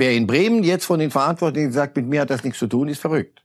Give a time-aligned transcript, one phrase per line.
[0.00, 2.88] wer in Bremen jetzt von den Verantwortlichen sagt, mit mir hat das nichts zu tun,
[2.88, 3.44] ist verrückt.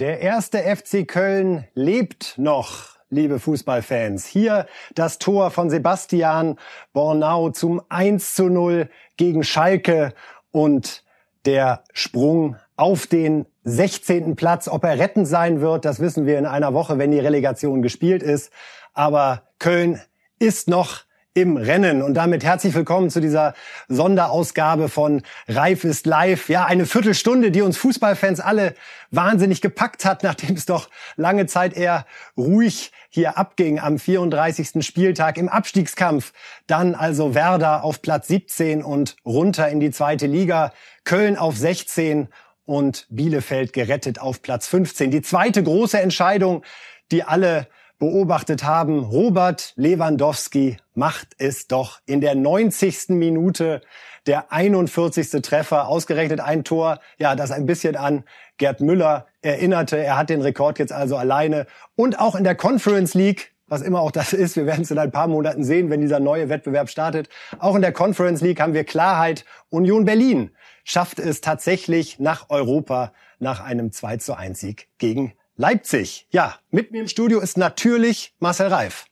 [0.00, 4.26] Der erste FC Köln lebt noch, liebe Fußballfans.
[4.26, 4.66] Hier
[4.96, 6.58] das Tor von Sebastian
[6.92, 10.12] Bornau zum 1 zu 0 gegen Schalke
[10.50, 11.04] und
[11.44, 14.36] der Sprung auf den 16.
[14.36, 14.68] Platz.
[14.68, 18.22] Ob er rettend sein wird, das wissen wir in einer Woche, wenn die Relegation gespielt
[18.22, 18.52] ist.
[18.94, 20.00] Aber Köln
[20.38, 21.04] ist noch
[21.34, 22.02] im Rennen.
[22.02, 23.54] Und damit herzlich willkommen zu dieser
[23.88, 26.50] Sonderausgabe von Reif ist live.
[26.50, 28.74] Ja, eine Viertelstunde, die uns Fußballfans alle
[29.10, 32.04] wahnsinnig gepackt hat, nachdem es doch lange Zeit eher
[32.36, 34.84] ruhig hier abging am 34.
[34.84, 36.32] Spieltag im Abstiegskampf.
[36.66, 40.72] Dann also Werder auf Platz 17 und runter in die zweite Liga.
[41.04, 42.28] Köln auf 16
[42.64, 45.10] und Bielefeld gerettet auf Platz 15.
[45.10, 46.62] Die zweite große Entscheidung,
[47.10, 47.66] die alle
[47.98, 53.10] beobachtet haben, Robert Lewandowski macht es doch in der 90.
[53.10, 53.80] Minute
[54.26, 55.30] der 41.
[55.42, 58.24] Treffer, ausgerechnet ein Tor, ja, das ein bisschen an
[58.58, 59.98] Gerd Müller erinnerte.
[59.98, 61.66] Er hat den Rekord jetzt also alleine.
[61.96, 64.98] Und auch in der Conference League, was immer auch das ist, wir werden es in
[64.98, 67.28] ein paar Monaten sehen, wenn dieser neue Wettbewerb startet.
[67.58, 69.44] Auch in der Conference League haben wir Klarheit.
[69.70, 70.50] Union Berlin
[70.84, 76.26] schafft es tatsächlich nach Europa nach einem 2 zu 1 Sieg gegen Leipzig.
[76.30, 79.06] Ja, mit mir im Studio ist natürlich Marcel Reif.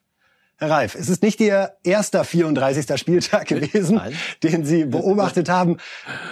[0.56, 2.98] Herr Reif, es ist nicht Ihr erster 34.
[2.98, 4.14] Spieltag gewesen, Nein.
[4.42, 5.78] den Sie beobachtet haben.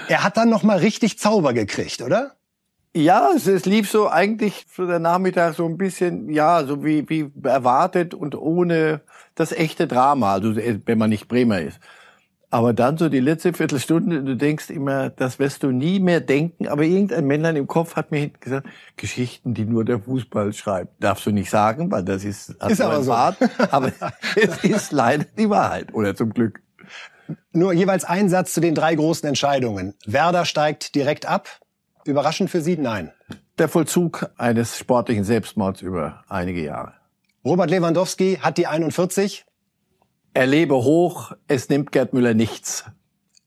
[0.09, 2.35] Er hat dann noch mal richtig Zauber gekriegt, oder?
[2.95, 7.09] Ja, es, es lief so eigentlich so der Nachmittag so ein bisschen, ja, so wie,
[7.09, 9.01] wie erwartet und ohne
[9.35, 11.79] das echte Drama, also wenn man nicht Bremer ist.
[12.51, 16.67] Aber dann so die letzte Viertelstunde, du denkst immer, das wirst du nie mehr denken.
[16.69, 21.27] Aber irgendein Männlein im Kopf hat mir gesagt, Geschichten, die nur der Fußball schreibt, darfst
[21.27, 23.13] du nicht sagen, weil das ist, ist aber so.
[23.13, 23.37] Art,
[23.71, 23.93] aber
[24.37, 26.63] es ist leider die Wahrheit oder zum Glück.
[27.53, 29.95] Nur jeweils ein Satz zu den drei großen Entscheidungen.
[30.07, 31.49] Werder steigt direkt ab.
[32.05, 32.79] Überraschend für Sie?
[32.79, 33.13] Nein.
[33.59, 36.95] Der Vollzug eines sportlichen Selbstmords über einige Jahre.
[37.45, 39.45] Robert Lewandowski hat die 41.
[40.35, 42.85] Er lebe hoch, es nimmt Gerd Müller nichts.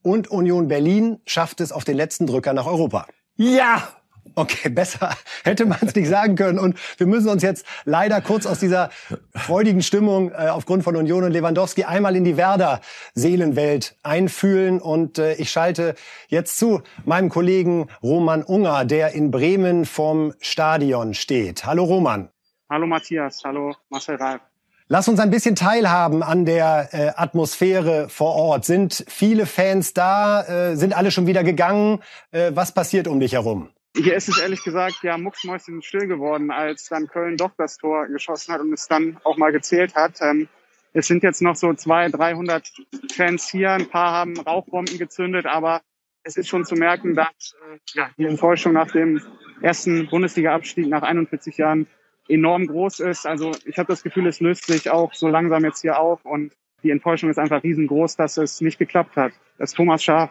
[0.02, 3.06] Und Union Berlin schafft es auf den letzten Drücker nach Europa.
[3.36, 3.88] Ja!
[4.34, 6.58] Okay, besser hätte man es nicht sagen können.
[6.58, 8.90] Und wir müssen uns jetzt leider kurz aus dieser
[9.34, 14.80] freudigen Stimmung äh, aufgrund von Union und Lewandowski einmal in die Werder-Seelenwelt einfühlen.
[14.80, 15.96] Und äh, ich schalte
[16.28, 21.66] jetzt zu meinem Kollegen Roman Unger, der in Bremen vorm Stadion steht.
[21.66, 22.30] Hallo Roman.
[22.70, 24.40] Hallo Matthias, hallo Marcel Reif.
[24.92, 28.66] Lass uns ein bisschen teilhaben an der äh, Atmosphäre vor Ort.
[28.66, 30.42] Sind viele Fans da?
[30.42, 32.02] Äh, sind alle schon wieder gegangen?
[32.30, 33.70] Äh, was passiert um dich herum?
[33.96, 38.06] Hier ist es ehrlich gesagt ja mucksmäuschen still geworden, als dann Köln doch das Tor
[38.08, 40.20] geschossen hat und es dann auch mal gezählt hat.
[40.20, 40.46] Ähm,
[40.92, 42.70] es sind jetzt noch so zwei, 300
[43.14, 43.70] Fans hier.
[43.70, 45.80] Ein paar haben Rauchbomben gezündet, aber
[46.22, 49.22] es ist schon zu merken, dass äh, ja, die Enttäuschung nach dem
[49.62, 51.86] ersten Bundesliga-Abstieg nach 41 Jahren
[52.28, 53.26] enorm groß ist.
[53.26, 56.52] Also ich habe das Gefühl, es löst sich auch so langsam jetzt hier auf und
[56.82, 60.30] die Enttäuschung ist einfach riesengroß, dass es nicht geklappt hat, dass Thomas Schaaf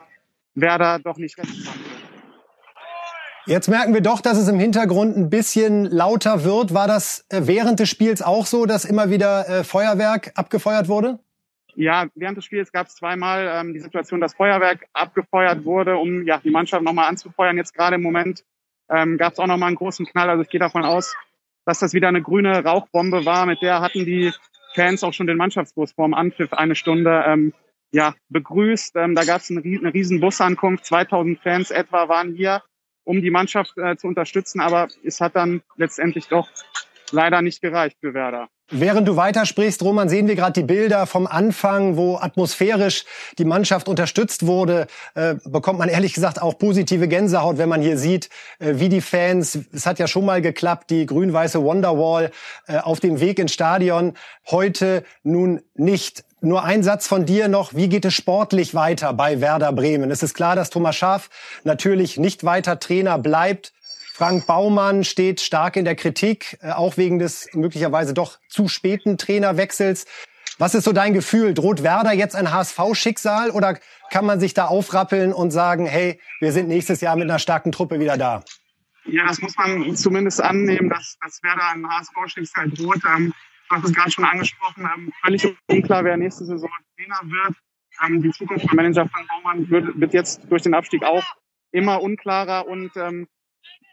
[0.53, 1.79] Werder doch nicht retten konnte.
[3.47, 6.73] Jetzt merken wir doch, dass es im Hintergrund ein bisschen lauter wird.
[6.73, 11.19] War das äh, während des Spiels auch so, dass immer wieder äh, Feuerwerk abgefeuert wurde?
[11.75, 16.27] Ja, während des Spiels gab es zweimal ähm, die Situation, dass Feuerwerk abgefeuert wurde, um
[16.27, 17.57] ja die Mannschaft nochmal anzufeuern.
[17.57, 18.43] Jetzt gerade im Moment
[18.89, 20.29] ähm, gab es auch nochmal einen großen Knall.
[20.29, 21.15] Also ich gehe davon aus,
[21.65, 23.45] dass das wieder eine grüne Rauchbombe war.
[23.45, 24.31] Mit der hatten die
[24.73, 27.53] Fans auch schon den Mannschaftsbus vorm Anpfiff eine Stunde ähm,
[27.91, 28.95] ja, begrüßt.
[28.95, 30.85] Ähm, da gab es eine, riesen Busankunft.
[30.85, 32.63] 2000 Fans etwa waren hier,
[33.03, 34.61] um die Mannschaft äh, zu unterstützen.
[34.61, 36.49] Aber es hat dann letztendlich doch
[37.11, 38.47] leider nicht gereicht für Werder.
[38.73, 43.03] Während du weitersprichst, Roman, sehen wir gerade die Bilder vom Anfang, wo atmosphärisch
[43.37, 44.87] die Mannschaft unterstützt wurde.
[45.13, 48.29] Äh, bekommt man ehrlich gesagt auch positive Gänsehaut, wenn man hier sieht,
[48.59, 52.31] äh, wie die Fans, es hat ja schon mal geklappt, die grün-weiße Wonderwall
[52.67, 54.13] äh, auf dem Weg ins Stadion.
[54.49, 56.23] Heute nun nicht.
[56.39, 57.75] Nur ein Satz von dir noch.
[57.75, 60.09] Wie geht es sportlich weiter bei Werder Bremen?
[60.09, 61.29] Es ist klar, dass Thomas Schaaf
[61.65, 63.73] natürlich nicht weiter Trainer bleibt.
[64.21, 69.17] Frank Baumann steht stark in der Kritik, äh, auch wegen des möglicherweise doch zu späten
[69.17, 70.05] Trainerwechsels.
[70.59, 71.55] Was ist so dein Gefühl?
[71.55, 73.79] Droht Werder jetzt ein HSV-Schicksal oder
[74.11, 77.71] kann man sich da aufrappeln und sagen, hey, wir sind nächstes Jahr mit einer starken
[77.71, 78.43] Truppe wieder da?
[79.05, 83.01] Ja, das muss man zumindest annehmen, dass, dass Werder ein HSV-Schicksal droht.
[83.17, 83.33] Ähm,
[83.69, 87.55] du hast es gerade schon angesprochen, ähm, völlig unklar, wer nächste Saison Trainer wird.
[88.05, 91.23] Ähm, die Zukunft von Manager von Baumann wird, wird jetzt durch den Abstieg auch
[91.71, 93.27] immer unklarer und ähm,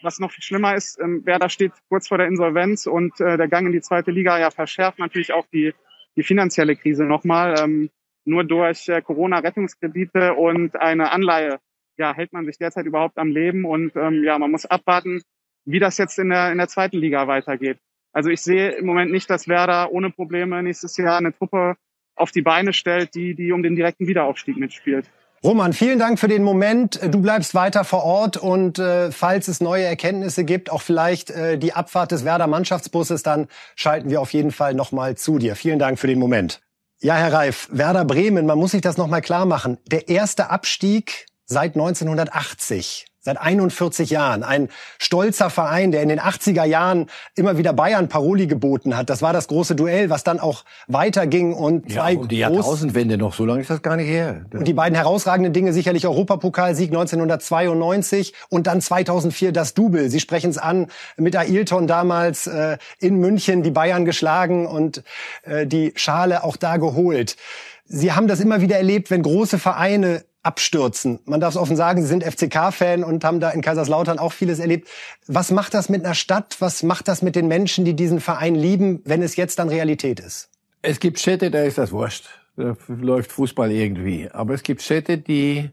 [0.03, 3.49] was noch viel schlimmer ist, ähm, Werder steht kurz vor der Insolvenz und äh, der
[3.49, 5.75] Gang in die zweite Liga ja verschärft natürlich auch die,
[6.17, 7.55] die finanzielle Krise nochmal.
[7.59, 7.91] Ähm,
[8.25, 11.59] nur durch äh, Corona-Rettungskredite und eine Anleihe
[11.97, 15.23] ja, hält man sich derzeit überhaupt am Leben und ähm, ja, man muss abwarten,
[15.65, 17.79] wie das jetzt in der, in der zweiten Liga weitergeht.
[18.13, 21.77] Also ich sehe im Moment nicht, dass Werder ohne Probleme nächstes Jahr eine Truppe
[22.15, 25.11] auf die Beine stellt, die, die um den direkten Wiederaufstieg mitspielt.
[25.45, 26.99] Roman, vielen Dank für den Moment.
[27.01, 31.59] Du bleibst weiter vor Ort und äh, falls es neue Erkenntnisse gibt, auch vielleicht äh,
[31.59, 33.47] die Abfahrt des Werder Mannschaftsbusses, dann
[33.77, 35.55] schalten wir auf jeden Fall nochmal zu dir.
[35.55, 36.61] Vielen Dank für den Moment.
[37.01, 39.79] Ja, Herr Reif, Werder Bremen, man muss sich das nochmal klar machen.
[39.87, 44.43] Der erste Abstieg seit 1980 seit 41 Jahren.
[44.43, 49.11] Ein stolzer Verein, der in den 80er Jahren immer wieder Bayern Paroli geboten hat.
[49.11, 53.19] Das war das große Duell, was dann auch weiterging und zwei ja, um die Jahrtausendwende
[53.19, 54.47] noch, so lange ist das gar nicht her.
[54.53, 60.09] Und die beiden herausragenden Dinge sicherlich Europapokalsieg 1992 und dann 2004 das Double.
[60.09, 60.87] Sie sprechen es an
[61.19, 65.03] mit Ailton damals äh, in München die Bayern geschlagen und
[65.43, 67.37] äh, die Schale auch da geholt.
[67.85, 71.21] Sie haben das immer wieder erlebt, wenn große Vereine abstürzen.
[71.25, 74.59] Man darf es offen sagen, Sie sind FCK-Fan und haben da in Kaiserslautern auch vieles
[74.59, 74.89] erlebt.
[75.27, 76.57] Was macht das mit einer Stadt?
[76.61, 80.21] Was macht das mit den Menschen, die diesen Verein lieben, wenn es jetzt dann Realität
[80.21, 80.51] ist?
[80.83, 82.29] Es gibt Städte, da ist das wurscht.
[82.57, 84.31] Da läuft Fußball irgendwie.
[84.31, 85.71] Aber es gibt Städte, die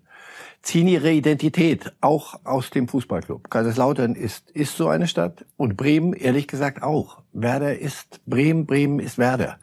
[0.62, 3.50] ziehen ihre Identität auch aus dem Fußballclub.
[3.52, 7.22] Kaiserslautern ist, ist so eine Stadt und Bremen ehrlich gesagt auch.
[7.34, 9.60] Werder ist Bremen, Bremen ist Werder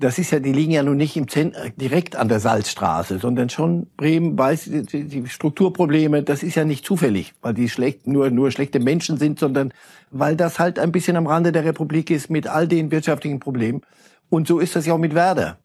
[0.00, 3.50] das ist ja, die liegen ja nun nicht im Zentrum, direkt an der Salzstraße, sondern
[3.50, 8.30] schon Bremen weiß die, die Strukturprobleme, das ist ja nicht zufällig, weil die schlecht, nur,
[8.30, 9.74] nur schlechte Menschen sind, sondern
[10.10, 13.82] weil das halt ein bisschen am Rande der Republik ist mit all den wirtschaftlichen Problemen.
[14.30, 15.58] Und so ist das ja auch mit Werder.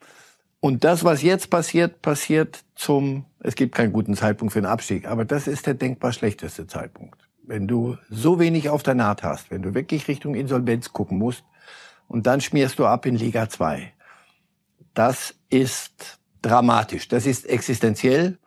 [0.59, 5.07] Und das, was jetzt passiert, passiert zum, es gibt keinen guten Zeitpunkt für einen Abstieg,
[5.07, 7.21] aber das ist der denkbar schlechteste Zeitpunkt.
[7.43, 11.43] Wenn du so wenig auf der Naht hast, wenn du wirklich Richtung Insolvenz gucken musst,
[12.07, 13.94] und dann schmierst du ab in Liga 2
[14.95, 18.39] das ist dramatisch, das ist existenziell.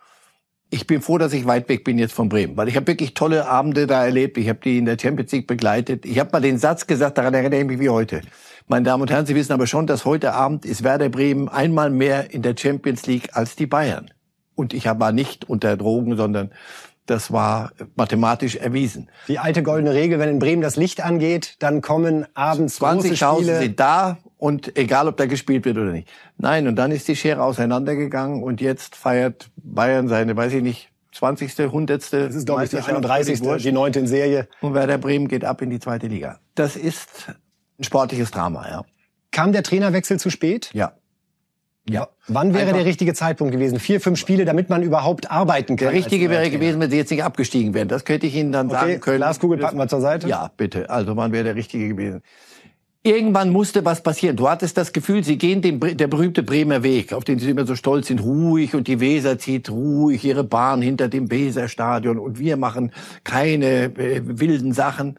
[0.71, 3.15] Ich bin froh, dass ich weit weg bin jetzt von Bremen, weil ich habe wirklich
[3.15, 4.37] tolle Abende da erlebt.
[4.37, 6.05] Ich habe die in der Champions League begleitet.
[6.05, 8.21] Ich habe mal den Satz gesagt, daran erinnere ich mich wie heute.
[8.67, 11.89] Meine Damen und Herren, Sie wissen aber schon, dass heute Abend ist Werder Bremen einmal
[11.89, 14.11] mehr in der Champions League als die Bayern.
[14.55, 16.50] Und ich war nicht unter Drogen, sondern
[17.06, 19.09] das war mathematisch erwiesen.
[19.29, 23.81] Die alte goldene Regel, wenn in Bremen das Licht angeht, dann kommen abends 20.000 sind
[23.81, 26.08] da und egal, ob da gespielt wird oder nicht.
[26.38, 30.90] Nein, und dann ist die Schere auseinandergegangen und jetzt feiert Bayern seine, weiß ich nicht,
[31.12, 32.12] 20., 100.
[32.12, 33.93] Das ist, glaube ich, die 31., die 9.
[33.94, 34.49] in Serie.
[34.61, 36.38] Und Werder Bremen geht ab in die zweite Liga.
[36.55, 37.35] Das ist
[37.79, 38.85] ein sportliches Drama, ja.
[39.32, 40.70] Kam der Trainerwechsel zu spät?
[40.73, 40.93] Ja.
[41.88, 42.08] Ja.
[42.26, 42.76] Wann wäre Einfach.
[42.76, 43.81] der richtige Zeitpunkt gewesen?
[43.81, 45.88] Vier, fünf Spiele, damit man überhaupt arbeiten kann.
[45.88, 47.88] Der richtige wäre gewesen, wenn sie jetzt nicht abgestiegen wären.
[47.88, 49.17] Das könnte ich Ihnen dann okay, sagen können.
[49.17, 50.29] Glaskugel packen wir zur Seite.
[50.29, 50.90] Ja, bitte.
[50.90, 52.23] Also wann wäre der richtige gewesen?
[53.05, 54.37] Irgendwann musste was passieren.
[54.37, 57.65] Du hattest das Gefühl, sie gehen den, der berühmte Bremer Weg, auf den sie immer
[57.65, 62.41] so stolz sind, ruhig und die Weser zieht ruhig ihre Bahn hinter dem Weserstadion und
[62.41, 62.93] wir machen
[63.23, 65.19] keine äh, wilden Sachen.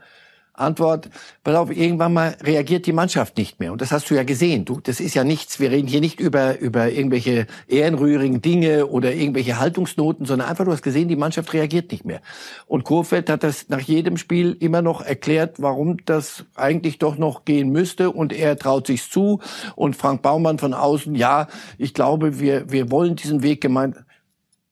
[0.59, 1.09] Antwort,
[1.43, 3.71] pass auf, irgendwann mal reagiert die Mannschaft nicht mehr.
[3.71, 4.65] Und das hast du ja gesehen.
[4.65, 5.59] Du, das ist ja nichts.
[5.59, 10.71] Wir reden hier nicht über, über irgendwelche ehrenrührigen Dinge oder irgendwelche Haltungsnoten, sondern einfach, du
[10.71, 12.21] hast gesehen, die Mannschaft reagiert nicht mehr.
[12.67, 17.45] Und Kurfeld hat das nach jedem Spiel immer noch erklärt, warum das eigentlich doch noch
[17.45, 18.11] gehen müsste.
[18.11, 19.39] Und er traut sich's zu.
[19.75, 21.47] Und Frank Baumann von außen, ja,
[21.77, 23.95] ich glaube, wir, wir wollen diesen Weg gemeint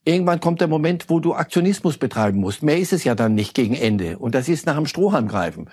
[0.07, 2.63] irgendwann kommt der Moment, wo du Aktionismus betreiben musst.
[2.63, 4.17] Mehr ist es ja dann nicht gegen Ende.
[4.17, 5.69] Und das ist nach dem Strohhalm greifen.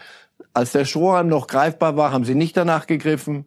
[0.52, 3.46] Als der Strohhalm noch greifbar war, haben sie nicht danach gegriffen.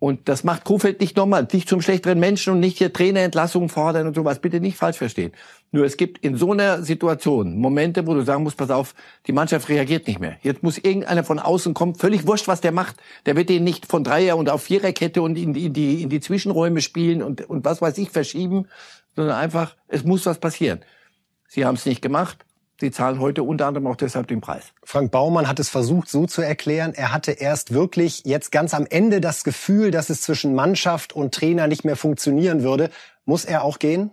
[0.00, 4.06] Und das macht Kofeld nicht nochmal, nicht zum schlechteren Menschen und nicht hier Trainerentlassungen fordern
[4.06, 4.40] und sowas.
[4.40, 5.32] Bitte nicht falsch verstehen.
[5.72, 8.94] Nur es gibt in so einer Situation Momente, wo du sagen musst, pass auf,
[9.26, 10.38] die Mannschaft reagiert nicht mehr.
[10.42, 12.96] Jetzt muss irgendeiner von außen kommen, völlig wurscht, was der macht.
[13.26, 16.08] Der wird den nicht von Dreier und auf Viererkette und in die, in die, in
[16.08, 18.66] die Zwischenräume spielen und, und was weiß ich verschieben,
[19.16, 20.80] sondern einfach, es muss was passieren.
[21.48, 22.44] Sie haben es nicht gemacht.
[22.80, 24.72] Sie zahlen heute unter anderem auch deshalb den Preis.
[24.84, 26.94] Frank Baumann hat es versucht so zu erklären.
[26.94, 31.34] Er hatte erst wirklich jetzt ganz am Ende das Gefühl, dass es zwischen Mannschaft und
[31.34, 32.88] Trainer nicht mehr funktionieren würde.
[33.26, 34.12] Muss er auch gehen?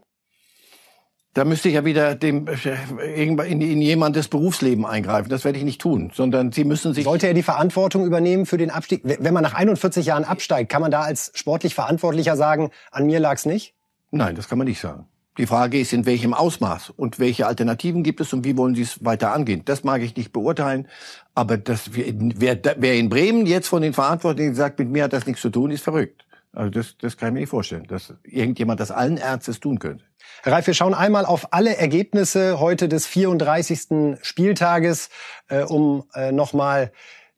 [1.34, 2.48] Da müsste ich ja wieder dem,
[3.16, 5.30] in, in jemandes Berufsleben eingreifen.
[5.30, 7.04] Das werde ich nicht tun, sondern Sie müssen sich.
[7.04, 9.02] Sollte er die Verantwortung übernehmen für den Abstieg?
[9.04, 13.20] Wenn man nach 41 Jahren absteigt, kann man da als sportlich Verantwortlicher sagen, an mir
[13.20, 13.77] lag's nicht?
[14.12, 15.08] Nein, das kann man nicht sagen.
[15.38, 18.82] Die Frage ist, in welchem Ausmaß und welche Alternativen gibt es und wie wollen Sie
[18.82, 19.62] es weiter angehen?
[19.66, 20.88] Das mag ich nicht beurteilen.
[21.36, 25.28] Aber das, wer, wer in Bremen jetzt von den Verantwortlichen sagt, mit mir hat das
[25.28, 26.26] nichts zu tun, ist verrückt.
[26.54, 30.04] Also das, das kann ich mir nicht vorstellen, dass irgendjemand das allen Ernstes tun könnte.
[30.42, 34.18] Herr Reif, wir schauen einmal auf alle Ergebnisse heute des 34.
[34.24, 35.10] Spieltages,
[35.50, 36.92] äh, um äh, nochmal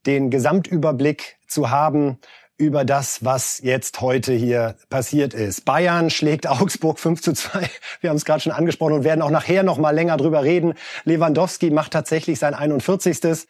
[0.06, 2.20] den Gesamtüberblick zu haben
[2.60, 5.64] über das, was jetzt heute hier passiert ist.
[5.64, 7.62] Bayern schlägt Augsburg 5 zu 2.
[8.02, 10.74] Wir haben es gerade schon angesprochen und werden auch nachher noch mal länger drüber reden.
[11.06, 13.48] Lewandowski macht tatsächlich sein 41.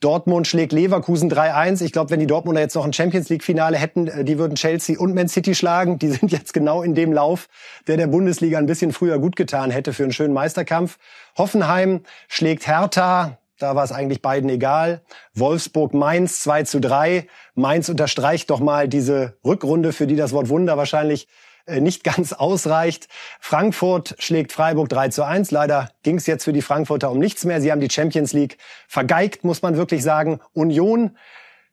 [0.00, 1.84] Dortmund schlägt Leverkusen 3-1.
[1.84, 4.56] Ich glaube, wenn die Dortmunder jetzt noch ein Champions League Finale hätten, äh, die würden
[4.56, 5.98] Chelsea und Man City schlagen.
[6.00, 7.48] Die sind jetzt genau in dem Lauf,
[7.86, 10.98] der der Bundesliga ein bisschen früher gut getan hätte für einen schönen Meisterkampf.
[11.36, 15.02] Hoffenheim schlägt Hertha da war es eigentlich beiden egal.
[15.34, 17.26] Wolfsburg-Mainz 2 zu 3.
[17.54, 21.28] Mainz unterstreicht doch mal diese Rückrunde, für die das Wort Wunder wahrscheinlich
[21.66, 23.08] äh, nicht ganz ausreicht.
[23.40, 25.50] Frankfurt schlägt Freiburg 3 zu 1.
[25.50, 27.60] Leider ging es jetzt für die Frankfurter um nichts mehr.
[27.60, 30.40] Sie haben die Champions League vergeigt, muss man wirklich sagen.
[30.52, 31.16] Union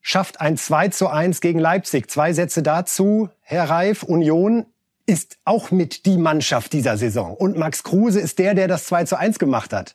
[0.01, 2.09] schafft ein 2 zu 1 gegen Leipzig.
[2.09, 3.29] Zwei Sätze dazu.
[3.41, 4.65] Herr Reif, Union
[5.07, 7.35] ist auch mit die Mannschaft dieser Saison.
[7.35, 9.93] Und Max Kruse ist der, der das 2 zu 1 gemacht hat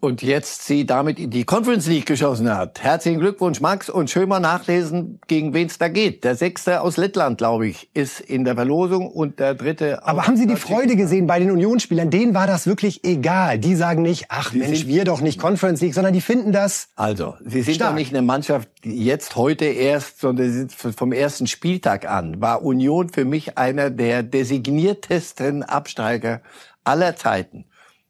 [0.00, 2.82] und jetzt sie damit in die Conference League geschossen hat.
[2.82, 6.22] Herzlichen Glückwunsch, Max, und schön mal nachlesen, gegen wen es da geht.
[6.24, 10.04] Der Sechste aus Lettland, glaube ich, ist in der Verlosung und der Dritte.
[10.06, 12.10] Aber haben Sie die Freude gesehen bei den Unionsspielern?
[12.10, 13.58] Denen war das wirklich egal.
[13.58, 16.88] Die sagen nicht, ach die Mensch, wir doch nicht Conference League, sondern die finden das.
[16.96, 17.90] Also, sie sind stark.
[17.90, 22.40] doch nicht eine Mannschaft, die jetzt heute erst, sondern sie sind vom ersten Spieltag an,
[22.40, 26.42] war Union für mich einer der designiertesten Absteiger
[26.84, 27.64] aller Zeiten.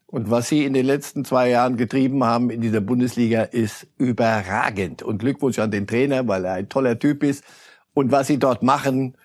[0.09, 5.03] Und was Sie in den letzten zwei Jahren getrieben haben in dieser Bundesliga ist überragend.
[5.03, 7.43] Und Glückwunsch an den Trainer, weil er ein toller Typ ist.
[7.93, 9.15] Und was Sie dort machen,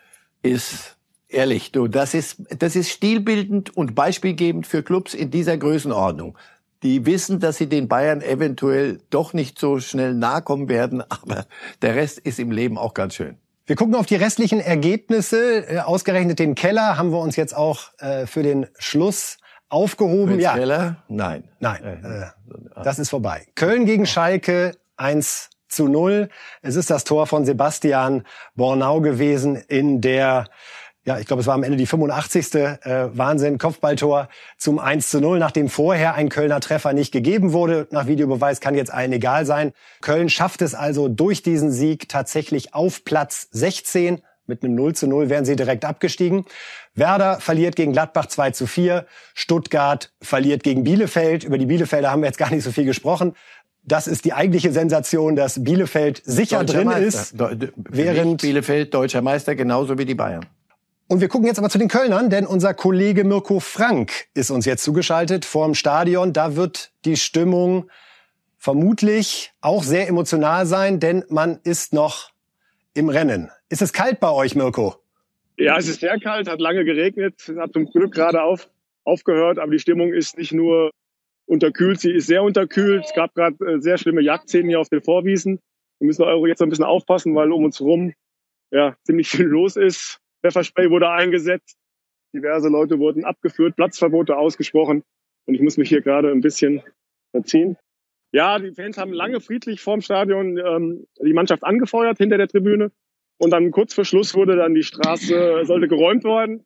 [0.43, 0.97] ist
[1.29, 6.37] ehrlich, du, das ist, das ist stilbildend und beispielgebend für Clubs in dieser Größenordnung.
[6.83, 11.47] Die wissen, dass sie den Bayern eventuell doch nicht so schnell nahe kommen werden, aber
[11.81, 13.37] der Rest ist im Leben auch ganz schön.
[13.67, 15.65] Wir gucken auf die restlichen Ergebnisse.
[15.69, 19.39] Äh, ausgerechnet den Keller haben wir uns jetzt auch äh, für den Schluss
[19.73, 20.39] aufgehoben.
[20.39, 20.55] ja.
[20.55, 20.97] Keller?
[21.09, 21.45] Nein.
[21.59, 23.47] Nein, äh, das ist vorbei.
[23.55, 26.29] Köln gegen Schalke 1 zu 0.
[26.61, 28.25] Es ist das Tor von Sebastian
[28.55, 30.47] Bornau gewesen in der
[31.05, 32.55] ja, ich glaube, es war am Ende die 85.
[32.55, 32.79] Äh,
[33.19, 37.89] Wahnsinn, Kopfballtor zum 1 zu 0, nachdem vorher ein Kölner Treffer nicht gegeben wurde.
[37.91, 39.73] Nach Videobeweis kann jetzt allen egal sein.
[40.01, 45.07] Köln schafft es also durch diesen Sieg tatsächlich auf Platz 16 mit einem 0 zu
[45.07, 46.45] 0 wären sie direkt abgestiegen.
[46.95, 49.07] Werder verliert gegen Gladbach 2 zu 4.
[49.35, 51.43] Stuttgart verliert gegen Bielefeld.
[51.43, 53.35] Über die Bielefelder haben wir jetzt gar nicht so viel gesprochen.
[53.83, 57.51] Das ist die eigentliche Sensation, dass Bielefeld sicher deutscher drin Meister.
[57.51, 57.63] ist.
[57.63, 60.47] De während Bielefeld deutscher Meister genauso wie die Bayern.
[61.09, 64.67] Und wir gucken jetzt aber zu den Kölnern, denn unser Kollege Mirko Frank ist uns
[64.67, 66.33] jetzt zugeschaltet vorm Stadion.
[66.33, 67.91] Da wird die Stimmung
[68.57, 72.31] vermutlich auch sehr emotional sein, denn man ist noch
[72.95, 73.51] im Rennen.
[73.73, 74.97] Ist es kalt bei euch, Mirko?
[75.57, 78.69] Ja, es ist sehr kalt, hat lange geregnet, hat zum Glück gerade auf,
[79.03, 80.91] aufgehört, aber die Stimmung ist nicht nur
[81.47, 83.07] unterkühlt, sie ist sehr unterkühlt.
[83.07, 85.59] Es gab gerade äh, sehr schlimme Jagdszenen hier auf den Vorwiesen.
[86.01, 88.13] Wir müssen Euro jetzt ein bisschen aufpassen, weil um uns herum
[88.71, 90.19] ja, ziemlich viel los ist.
[90.43, 91.79] Pfefferspray wurde eingesetzt,
[92.35, 95.03] diverse Leute wurden abgeführt, Platzverbote ausgesprochen
[95.47, 96.83] und ich muss mich hier gerade ein bisschen
[97.31, 97.79] verziehen.
[98.33, 102.93] Ja, die Fans haben lange friedlich vorm Stadion ähm, die Mannschaft angefeuert hinter der Tribüne.
[103.43, 106.65] Und dann kurz vor Schluss wurde dann die Straße, sollte geräumt werden.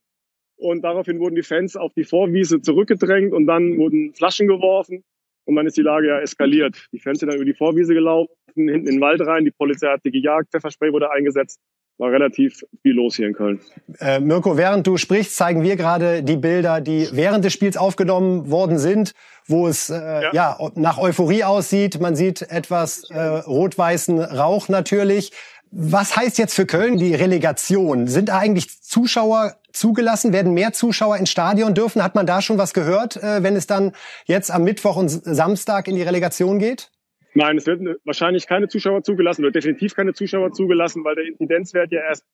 [0.58, 5.02] Und daraufhin wurden die Fans auf die Vorwiese zurückgedrängt und dann wurden Flaschen geworfen.
[5.46, 6.88] Und dann ist die Lage ja eskaliert.
[6.92, 9.46] Die Fans sind dann über die Vorwiese gelaufen, hinten in den Wald rein.
[9.46, 11.60] Die Polizei hat die gejagt, Pfefferspray wurde eingesetzt.
[11.96, 13.58] War relativ viel los hier in Köln.
[14.00, 18.50] Äh, Mirko, während du sprichst, zeigen wir gerade die Bilder, die während des Spiels aufgenommen
[18.50, 19.14] worden sind,
[19.46, 20.30] wo es äh, ja.
[20.34, 21.98] ja nach Euphorie aussieht.
[22.02, 25.32] Man sieht etwas äh, rot-weißen Rauch natürlich.
[25.78, 28.06] Was heißt jetzt für Köln die Relegation?
[28.06, 30.32] Sind eigentlich Zuschauer zugelassen?
[30.32, 32.02] Werden mehr Zuschauer ins Stadion dürfen?
[32.02, 33.92] Hat man da schon was gehört, äh, wenn es dann
[34.24, 36.90] jetzt am Mittwoch und Samstag in die Relegation geht?
[37.34, 41.92] Nein, es werden wahrscheinlich keine Zuschauer zugelassen oder definitiv keine Zuschauer zugelassen, weil der Inzidenzwert
[41.92, 42.24] ja erst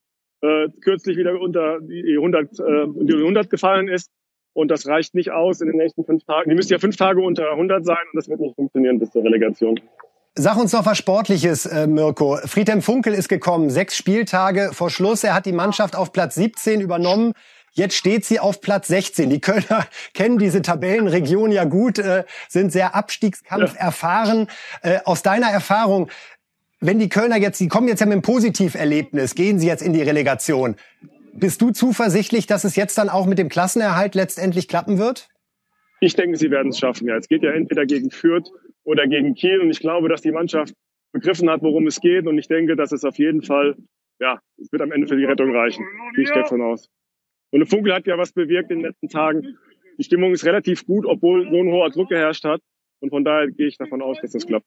[0.43, 4.09] äh, kürzlich wieder unter die 100, äh, die 100 gefallen ist.
[4.53, 6.49] Und das reicht nicht aus in den nächsten fünf Tagen.
[6.49, 9.25] Die müssen ja fünf Tage unter 100 sein und das wird nicht funktionieren bis zur
[9.25, 9.81] Relegation.
[10.35, 12.39] Sag uns noch was Sportliches, äh, Mirko.
[12.47, 15.25] Friedhelm Funkel ist gekommen, sechs Spieltage vor Schluss.
[15.25, 17.35] Er hat die Mannschaft auf Platz 17 übernommen.
[17.73, 19.29] Jetzt steht sie auf Platz 16.
[19.29, 24.47] Die Kölner kennen diese Tabellenregion ja gut, äh, sind sehr Abstiegskampf erfahren.
[24.81, 26.09] Äh, aus deiner Erfahrung,
[26.81, 29.93] wenn die Kölner jetzt, die kommen jetzt ja mit einem Positiverlebnis, gehen sie jetzt in
[29.93, 30.77] die Relegation.
[31.35, 35.29] Bist du zuversichtlich, dass es jetzt dann auch mit dem Klassenerhalt letztendlich klappen wird?
[36.01, 37.07] Ich denke, sie werden es schaffen.
[37.07, 38.51] Ja, es geht ja entweder gegen Fürth
[38.85, 39.61] oder gegen Kiel.
[39.61, 40.75] Und ich glaube, dass die Mannschaft
[41.13, 42.27] begriffen hat, worum es geht.
[42.27, 43.77] Und ich denke, dass es auf jeden Fall
[44.23, 45.85] ja, es wird am Ende für die Rettung reichen.
[46.15, 46.89] Gehe ich davon aus.
[47.51, 49.59] Und Funkel hat ja was bewirkt in den letzten Tagen.
[49.99, 52.61] Die Stimmung ist relativ gut, obwohl so ein hoher Druck geherrscht hat.
[53.01, 54.67] Und von daher gehe ich davon aus, dass das klappt.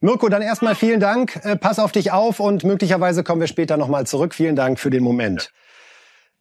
[0.00, 1.38] Mirko, dann erstmal vielen Dank.
[1.44, 4.34] Äh, pass auf dich auf und möglicherweise kommen wir später nochmal zurück.
[4.34, 5.52] Vielen Dank für den Moment.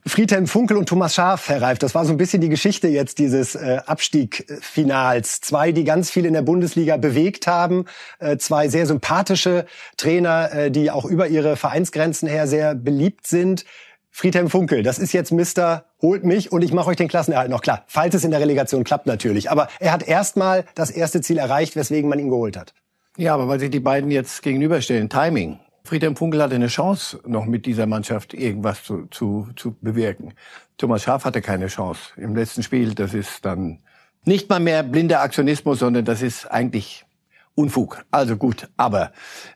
[0.05, 3.20] Friedhelm Funkel und Thomas Schaaf, Herr Reif, das war so ein bisschen die Geschichte jetzt
[3.20, 5.41] dieses äh, Abstiegfinals.
[5.41, 7.86] Zwei, die ganz viel in der Bundesliga bewegt haben,
[8.20, 9.65] äh, zwei sehr sympathische
[9.98, 13.63] Trainer, äh, die auch über ihre Vereinsgrenzen her sehr beliebt sind.
[14.10, 17.62] Friedhelm Funkel, das ist jetzt Mister, holt mich und ich mache euch den Klassenerhalt noch
[17.62, 17.84] klar.
[17.88, 19.51] Falls es in der Relegation klappt natürlich.
[19.51, 22.74] Aber er hat erstmal das erste Ziel erreicht, weswegen man ihn geholt hat.
[23.17, 25.60] Ja, aber weil sich die beiden jetzt gegenüberstellen, Timing.
[25.84, 30.34] Friedhelm Funkel hatte eine Chance, noch mit dieser Mannschaft irgendwas zu, zu, zu bewirken.
[30.78, 32.12] Thomas Schaaf hatte keine Chance.
[32.18, 33.80] Im letzten Spiel, das ist dann
[34.24, 37.06] nicht mal mehr blinder Aktionismus, sondern das ist eigentlich
[37.54, 38.06] Unfug.
[38.12, 39.12] Also gut, aber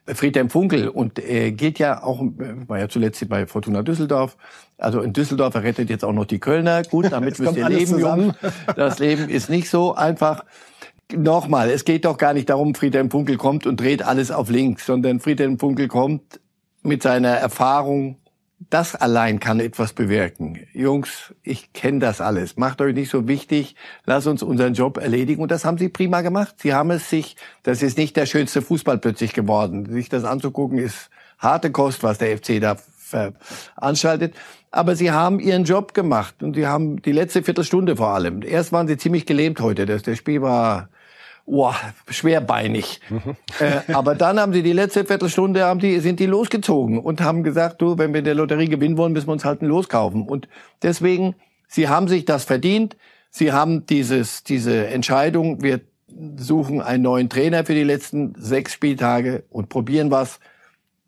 [0.05, 4.35] Friedhelm Funkel und äh, geht ja auch, äh, war ja zuletzt bei Fortuna Düsseldorf.
[4.77, 6.83] Also in Düsseldorf rettet jetzt auch noch die Kölner.
[6.83, 8.35] Gut, damit müsst ihr leben, Jungs.
[8.75, 10.43] Das Leben ist nicht so einfach.
[11.13, 14.85] Nochmal, es geht doch gar nicht darum, Friedhelm Funkel kommt und dreht alles auf links,
[14.85, 16.39] sondern Friedhelm Funkel kommt
[16.81, 18.17] mit seiner Erfahrung
[18.69, 20.65] das allein kann etwas bewirken.
[20.73, 22.57] Jungs, ich kenne das alles.
[22.57, 23.75] Macht euch nicht so wichtig.
[24.05, 25.41] Lass uns unseren Job erledigen.
[25.41, 26.55] Und das haben sie prima gemacht.
[26.59, 29.91] Sie haben es sich, das ist nicht der schönste Fußball plötzlich geworden.
[29.91, 34.33] Sich das anzugucken ist harte Kost, was der FC da veranstaltet.
[34.71, 36.41] Aber sie haben ihren Job gemacht.
[36.41, 38.41] Und sie haben die letzte Viertelstunde vor allem.
[38.41, 39.85] Erst waren sie ziemlich gelähmt heute.
[39.85, 40.89] Das, das Spiel war
[41.45, 41.73] oh,
[42.09, 42.99] schwerbeinig.
[43.59, 47.43] äh, aber dann haben sie die letzte Viertelstunde haben die, sind die losgezogen und haben
[47.43, 49.89] gesagt, du, wenn wir in der Lotterie gewinnen wollen, müssen wir uns halt ein Los
[49.89, 50.23] kaufen.
[50.27, 50.47] Und
[50.81, 51.35] deswegen,
[51.67, 52.97] sie haben sich das verdient.
[53.29, 55.81] Sie haben dieses, diese Entscheidung, wir
[56.37, 60.39] suchen einen neuen Trainer für die letzten sechs Spieltage und probieren was.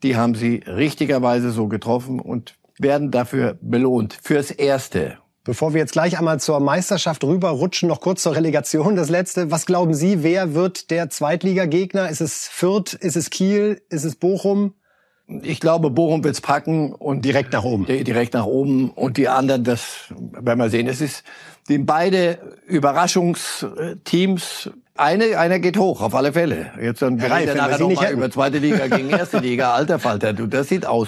[0.04, 4.18] Die haben sie richtigerweise so getroffen und werden dafür belohnt.
[4.22, 5.18] Fürs Erste.
[5.48, 9.50] Bevor wir jetzt gleich einmal zur Meisterschaft rüberrutschen, noch kurz zur Relegation, das letzte.
[9.50, 12.10] Was glauben Sie, wer wird der Zweitligagegner?
[12.10, 12.94] Ist es Fürth?
[12.94, 13.82] Ist es Kiel?
[13.88, 14.74] Ist es Bochum?
[15.44, 17.86] Ich glaube, Bochum wird's packen und direkt nach oben.
[17.86, 20.90] Direkt nach oben und die anderen, das werden wir sehen.
[20.90, 21.24] Es ist,
[21.66, 24.72] sind beide Überraschungsteams.
[24.96, 26.74] Eine, einer geht hoch, auf alle Fälle.
[26.82, 29.74] Jetzt dann wir reden nachher noch mal über zweite Liga gegen erste Liga.
[29.74, 31.08] Alter Falter, du, das sieht aus.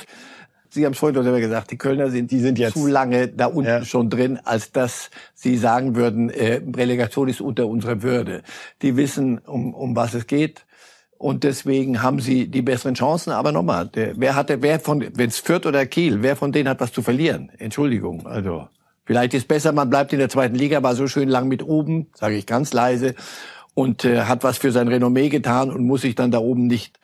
[0.71, 3.47] Sie haben es vorhin selber gesagt, die Kölner sind, die sind jetzt zu lange da
[3.47, 3.85] unten ja.
[3.85, 8.43] schon drin, als dass sie sagen würden, äh, Relegation ist unter unserer Würde.
[8.81, 10.65] Die wissen, um, um was es geht.
[11.17, 13.31] Und deswegen haben sie die besseren Chancen.
[13.31, 16.79] Aber nochmal, wer hatte, wer von, wenn es Fürth oder Kiel, wer von denen hat
[16.79, 17.51] was zu verlieren?
[17.57, 18.69] Entschuldigung, also.
[19.05, 22.11] Vielleicht ist besser, man bleibt in der zweiten Liga, war so schön lang mit oben,
[22.13, 23.15] sage ich ganz leise,
[23.73, 26.99] und äh, hat was für sein Renommee getan und muss sich dann da oben nicht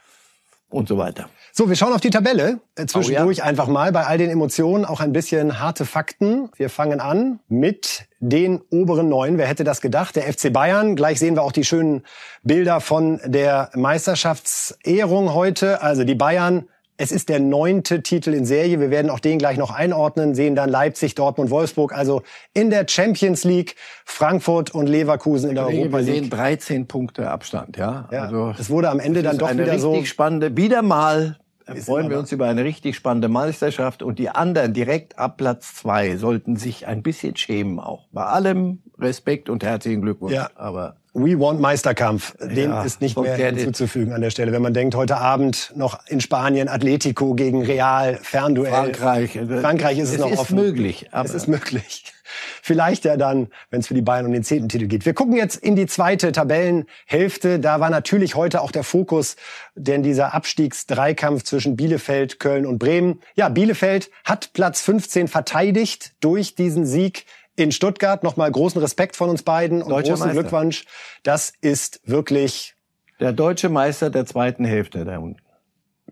[0.70, 1.30] und so weiter.
[1.58, 2.60] So, wir schauen auf die Tabelle.
[2.76, 3.46] Äh, zwischendurch oh, ja.
[3.46, 6.50] einfach mal bei all den Emotionen auch ein bisschen harte Fakten.
[6.58, 9.38] Wir fangen an mit den oberen neun.
[9.38, 10.18] Wer hätte das gedacht?
[10.18, 10.98] Der FC Bayern.
[10.98, 12.04] Gleich sehen wir auch die schönen
[12.44, 15.82] Bilder von der Meisterschaftsehrung heute.
[15.82, 18.80] Also die Bayern es ist der neunte Titel in Serie.
[18.80, 21.94] Wir werden auch den gleich noch einordnen, sehen dann Leipzig, Dortmund, Wolfsburg.
[21.94, 22.22] Also
[22.54, 26.08] in der Champions League, Frankfurt und Leverkusen in der Europa League.
[26.08, 28.08] Wir sehen 13 Punkte Abstand, ja.
[28.12, 29.92] ja also das wurde am Ende dann doch wieder so.
[29.92, 31.38] Richtig spannende, wieder mal
[31.74, 36.18] freuen wir uns über eine richtig spannende Meisterschaft und die anderen direkt ab Platz zwei
[36.18, 38.08] sollten sich ein bisschen schämen auch.
[38.12, 40.34] Bei allem Respekt und herzlichen Glückwunsch.
[40.34, 40.50] Ja.
[40.56, 42.36] Aber We want Meisterkampf.
[42.42, 44.52] Dem ja, ist nicht mehr hinzuzufügen an der Stelle.
[44.52, 48.70] Wenn man denkt, heute Abend noch in Spanien Atletico gegen Real, Fernduell.
[48.94, 49.40] Frankreich.
[49.62, 50.58] Frankreich ist es, es noch ist offen.
[50.58, 51.08] möglich.
[51.12, 52.04] Aber es ist möglich.
[52.62, 55.06] Vielleicht ja dann, wenn es für die Bayern um den zehnten Titel geht.
[55.06, 57.60] Wir gucken jetzt in die zweite Tabellenhälfte.
[57.60, 59.38] Da war natürlich heute auch der Fokus,
[59.74, 63.22] denn dieser Abstiegsdreikampf zwischen Bielefeld, Köln und Bremen.
[63.36, 68.24] Ja, Bielefeld hat Platz 15 verteidigt durch diesen Sieg in Stuttgart.
[68.24, 70.42] Nochmal großen Respekt von uns beiden und Deutscher großen Meister.
[70.42, 70.86] Glückwunsch.
[71.24, 72.76] Das ist wirklich
[73.20, 75.42] der deutsche Meister der zweiten Hälfte da unten.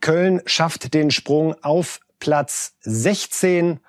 [0.02, 3.80] Köln schafft den Sprung auf Platz 16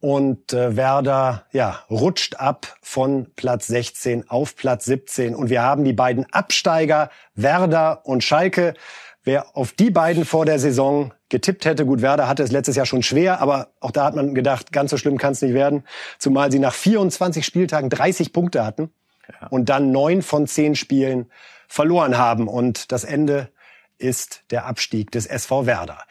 [0.00, 5.84] und äh, Werder ja rutscht ab von Platz 16 auf Platz 17 und wir haben
[5.84, 8.74] die beiden Absteiger Werder und Schalke.
[9.22, 11.86] Wer auf die beiden vor der Saison getippt hätte.
[11.86, 14.90] Gut, Werder hatte es letztes Jahr schon schwer, aber auch da hat man gedacht, ganz
[14.90, 15.82] so schlimm kann es nicht werden.
[16.18, 18.90] Zumal sie nach 24 Spieltagen 30 Punkte hatten
[19.28, 19.48] ja.
[19.48, 21.30] und dann neun von zehn Spielen
[21.66, 22.48] verloren haben.
[22.48, 23.48] Und das Ende
[23.96, 26.04] ist der Abstieg des SV Werder.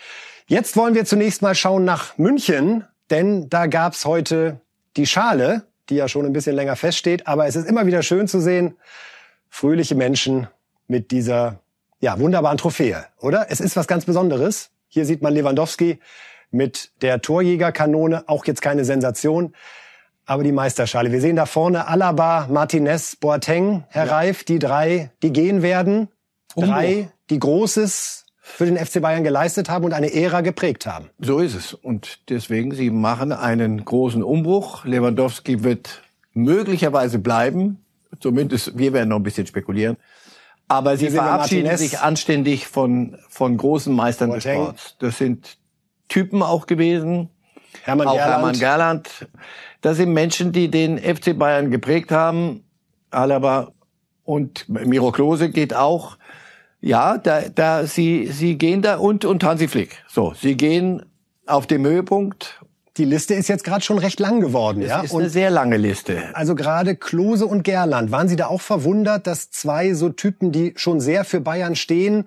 [0.47, 4.59] Jetzt wollen wir zunächst mal schauen nach München, denn da gab's heute
[4.97, 7.27] die Schale, die ja schon ein bisschen länger feststeht.
[7.27, 8.75] Aber es ist immer wieder schön zu sehen,
[9.49, 10.47] fröhliche Menschen
[10.87, 11.59] mit dieser
[11.99, 13.51] ja, wunderbaren Trophäe, oder?
[13.51, 14.70] Es ist was ganz Besonderes.
[14.93, 15.99] Hier sieht man Lewandowski,
[16.51, 18.27] mit der Torjägerkanone.
[18.27, 19.55] Auch jetzt keine Sensation.
[20.25, 21.13] Aber die Meisterschale.
[21.13, 24.11] Wir sehen da vorne Alaba, Martinez, Boateng, Herr ja.
[24.11, 26.09] Reif, die drei, die gehen werden.
[26.57, 31.09] Drei, die Großes für den FC Bayern geleistet haben und eine Ära geprägt haben.
[31.19, 31.73] So ist es.
[31.73, 34.83] Und deswegen, sie machen einen großen Umbruch.
[34.83, 36.01] Lewandowski wird
[36.33, 37.85] möglicherweise bleiben.
[38.19, 39.95] Zumindest, wir werden noch ein bisschen spekulieren.
[40.71, 44.59] Aber sie verabschieden sich anständig von, von großen Meistern Boateng.
[44.59, 44.95] des Sports.
[44.99, 45.57] Das sind
[46.07, 47.29] Typen auch gewesen.
[47.83, 48.31] Hermann auch Gerland.
[48.31, 49.27] Hermann Gerland.
[49.81, 52.63] Das sind Menschen, die den FC Bayern geprägt haben.
[53.09, 53.71] Alaba
[54.23, 56.17] und Miro Klose geht auch.
[56.79, 60.03] Ja, da, da, sie, sie gehen da und, und Hansi Flick.
[60.07, 61.05] So, sie gehen
[61.45, 62.60] auf dem Höhepunkt.
[62.97, 65.01] Die Liste ist jetzt gerade schon recht lang geworden, es ja.
[65.01, 66.23] ist und eine sehr lange Liste.
[66.33, 70.73] Also gerade Klose und Gerland, waren Sie da auch verwundert, dass zwei so Typen, die
[70.75, 72.25] schon sehr für Bayern stehen,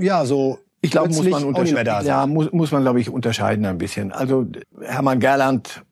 [0.00, 2.06] ja, so ich glaube, muss man unterscheiden.
[2.06, 4.12] Ja, muss, muss man, glaube ich, unterscheiden ein bisschen.
[4.12, 4.46] Also
[4.80, 5.82] Hermann Gerland,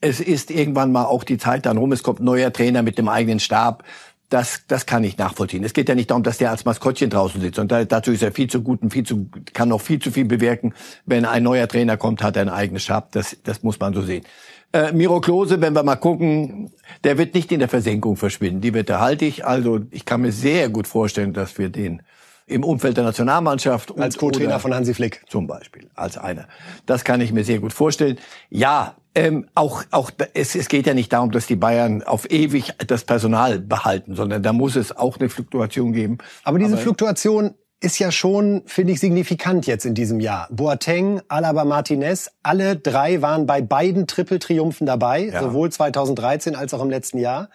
[0.00, 1.92] es ist irgendwann mal auch die Zeit dann rum.
[1.92, 3.84] Es kommt neuer Trainer mit dem eigenen Stab
[4.32, 5.62] das, das kann ich nachvollziehen.
[5.64, 7.58] Es geht ja nicht darum, dass der als Maskottchen draußen sitzt.
[7.58, 10.10] Und da, dazu ist er viel zu gut und viel zu, kann noch viel zu
[10.10, 10.74] viel bewirken.
[11.04, 13.12] Wenn ein neuer Trainer kommt, hat er einen eigenen Stab.
[13.12, 14.24] Das, das muss man so sehen.
[14.72, 16.70] Äh, Miro Klose, wenn wir mal gucken,
[17.04, 18.62] der wird nicht in der Versenkung verschwinden.
[18.62, 18.90] Die wird
[19.20, 19.44] ich.
[19.44, 22.02] Also ich kann mir sehr gut vorstellen, dass wir den
[22.46, 26.48] im Umfeld der Nationalmannschaft als Co-Trainer von Hansi Flick zum Beispiel als einer.
[26.86, 28.18] Das kann ich mir sehr gut vorstellen.
[28.50, 32.72] Ja, ähm, auch, auch es, es geht ja nicht darum, dass die Bayern auf ewig
[32.86, 36.18] das Personal behalten, sondern da muss es auch eine Fluktuation geben.
[36.44, 40.48] Aber diese Aber Fluktuation ist ja schon, finde ich, signifikant jetzt in diesem Jahr.
[40.50, 45.40] Boateng, Alaba Martinez, alle drei waren bei beiden Triple-Triumphen dabei, ja.
[45.40, 47.50] sowohl 2013 als auch im letzten Jahr.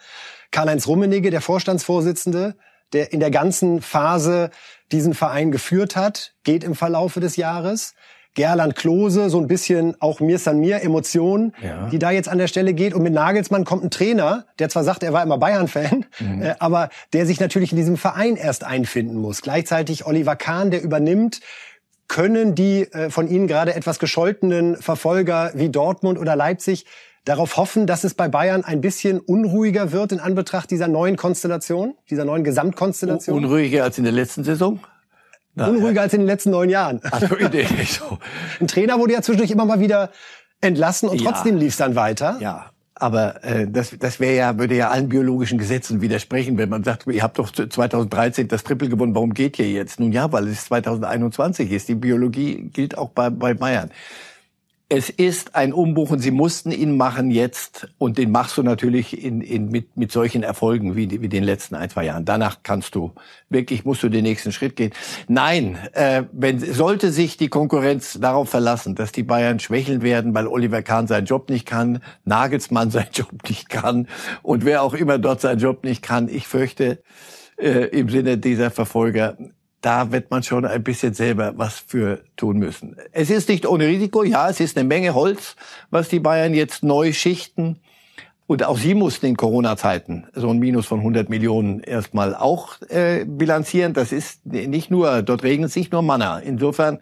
[0.50, 2.56] Karl-Heinz Rummenigge, der Vorstandsvorsitzende,
[2.92, 4.50] der in der ganzen Phase
[4.92, 7.94] diesen Verein geführt hat, geht im Verlaufe des Jahres.
[8.34, 11.88] Gerland Klose, so ein bisschen auch mir san mir Emotionen, ja.
[11.90, 12.94] die da jetzt an der Stelle geht.
[12.94, 16.42] Und mit Nagelsmann kommt ein Trainer, der zwar sagt, er war immer Bayern-Fan, mhm.
[16.42, 19.42] äh, aber der sich natürlich in diesem Verein erst einfinden muss.
[19.42, 21.40] Gleichzeitig Oliver Kahn, der übernimmt.
[22.06, 26.86] Können die äh, von Ihnen gerade etwas gescholtenen Verfolger wie Dortmund oder Leipzig
[27.28, 31.94] darauf hoffen, dass es bei Bayern ein bisschen unruhiger wird in Anbetracht dieser neuen Konstellation,
[32.08, 33.36] dieser neuen Gesamtkonstellation?
[33.36, 34.80] Unruhiger als in der letzten Saison?
[35.54, 37.00] Unruhiger als in den letzten neun Jahren.
[37.10, 38.18] Also, so.
[38.60, 40.10] Ein Trainer wurde ja zwischendurch immer mal wieder
[40.60, 41.62] entlassen und trotzdem ja.
[41.64, 42.38] lief es dann weiter.
[42.40, 42.70] Ja.
[42.94, 47.06] Aber äh, das, das wäre ja, würde ja allen biologischen Gesetzen widersprechen, wenn man sagt,
[47.06, 50.00] ihr habt doch 2013 das Triple gewonnen, warum geht ihr jetzt?
[50.00, 51.88] Nun ja, weil es 2021 ist.
[51.88, 53.90] Die Biologie gilt auch bei, bei Bayern
[54.90, 59.22] es ist ein Umbruch und sie mussten ihn machen jetzt und den machst du natürlich
[59.22, 62.24] in, in, mit, mit solchen Erfolgen wie, wie den letzten ein, zwei Jahren.
[62.24, 63.12] Danach kannst du
[63.50, 64.92] wirklich, musst du den nächsten Schritt gehen.
[65.26, 70.46] Nein, äh, wenn, sollte sich die Konkurrenz darauf verlassen, dass die Bayern schwächeln werden, weil
[70.46, 74.08] Oliver Kahn seinen Job nicht kann, Nagelsmann seinen Job nicht kann
[74.42, 77.02] und wer auch immer dort seinen Job nicht kann, ich fürchte,
[77.58, 79.36] äh, im Sinne dieser Verfolger,
[79.80, 82.96] da wird man schon ein bisschen selber was für tun müssen.
[83.12, 85.56] Es ist nicht ohne Risiko, ja, es ist eine Menge Holz,
[85.90, 87.80] was die Bayern jetzt neu schichten.
[88.46, 93.26] Und auch sie mussten in Corona-Zeiten so ein Minus von 100 Millionen erstmal auch äh,
[93.26, 93.92] bilanzieren.
[93.92, 96.38] Das ist nicht nur, dort regnet es nicht nur Manna.
[96.38, 97.00] Insofern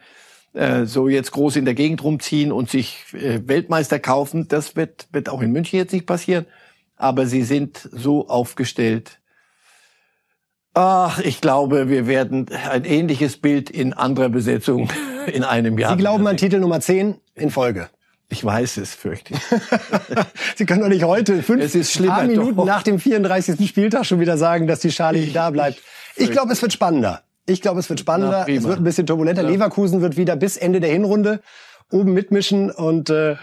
[0.55, 5.07] äh, so jetzt groß in der Gegend rumziehen und sich äh, Weltmeister kaufen, das wird,
[5.13, 6.47] wird auch in München jetzt nicht passieren.
[6.97, 9.21] Aber sie sind so aufgestellt,
[10.79, 14.91] Ach, ich glaube, wir werden ein ähnliches Bild in anderer Besetzung
[15.27, 15.93] in einem Jahr.
[15.93, 17.89] Sie glauben an Titel Nummer 10 in Folge.
[18.29, 19.41] Ich weiß es, fürchte ich.
[20.57, 21.73] Sie können doch nicht heute, fünf
[22.27, 22.67] Minuten doch.
[22.67, 23.67] nach dem 34.
[23.67, 25.81] Spieltag schon wieder sagen, dass die Schale nicht da bleibt.
[26.15, 27.23] Ich glaube, es wird spannender.
[27.47, 28.45] Ich glaube, es wird spannender.
[28.47, 29.45] Na, es wird ein bisschen turbulenter.
[29.45, 29.49] Ja.
[29.49, 31.41] Leverkusen wird wieder bis Ende der Hinrunde
[31.91, 33.37] oben mitmischen und äh,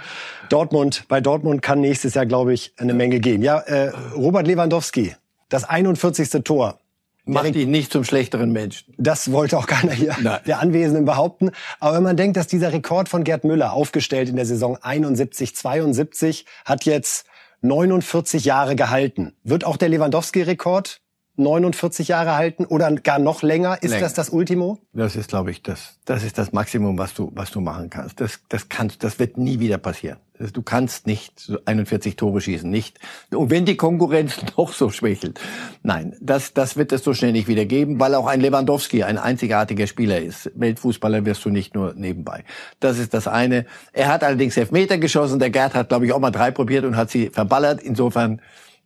[0.50, 3.42] Dortmund, bei Dortmund kann nächstes Jahr, glaube ich, eine Menge gehen.
[3.42, 5.16] Ja, äh, Robert Lewandowski,
[5.50, 6.44] das 41.
[6.44, 6.78] Tor.
[7.26, 8.94] Macht ihn nicht zum schlechteren Menschen.
[8.98, 10.40] Das wollte auch keiner hier Nein.
[10.46, 11.52] der Anwesenden behaupten.
[11.80, 15.56] Aber wenn man denkt, dass dieser Rekord von Gerd Müller, aufgestellt in der Saison 71,
[15.56, 17.26] 72, hat jetzt
[17.62, 19.38] 49 Jahre gehalten.
[19.44, 21.00] Wird auch der Lewandowski-Rekord
[21.36, 23.82] 49 Jahre halten oder gar noch länger?
[23.82, 24.04] Ist länger.
[24.04, 24.80] das das Ultimo?
[24.94, 28.22] Das ist, glaube ich, das, das ist das Maximum, was du, was du machen kannst.
[28.22, 30.18] Das, das kannst, das wird nie wieder passieren.
[30.52, 33.00] Du kannst nicht 41 Tore schießen, nicht.
[33.32, 35.40] Und wenn die Konkurrenz noch so schwächelt.
[35.82, 39.18] Nein, das, das wird es so schnell nicht wieder geben, weil auch ein Lewandowski ein
[39.18, 40.52] einzigartiger Spieler ist.
[40.56, 42.44] Weltfußballer wirst du nicht nur nebenbei.
[42.80, 43.66] Das ist das eine.
[43.92, 45.40] Er hat allerdings Elfmeter geschossen.
[45.40, 47.82] Der Gerd hat, glaube ich, auch mal drei probiert und hat sie verballert.
[47.82, 48.42] Insofern,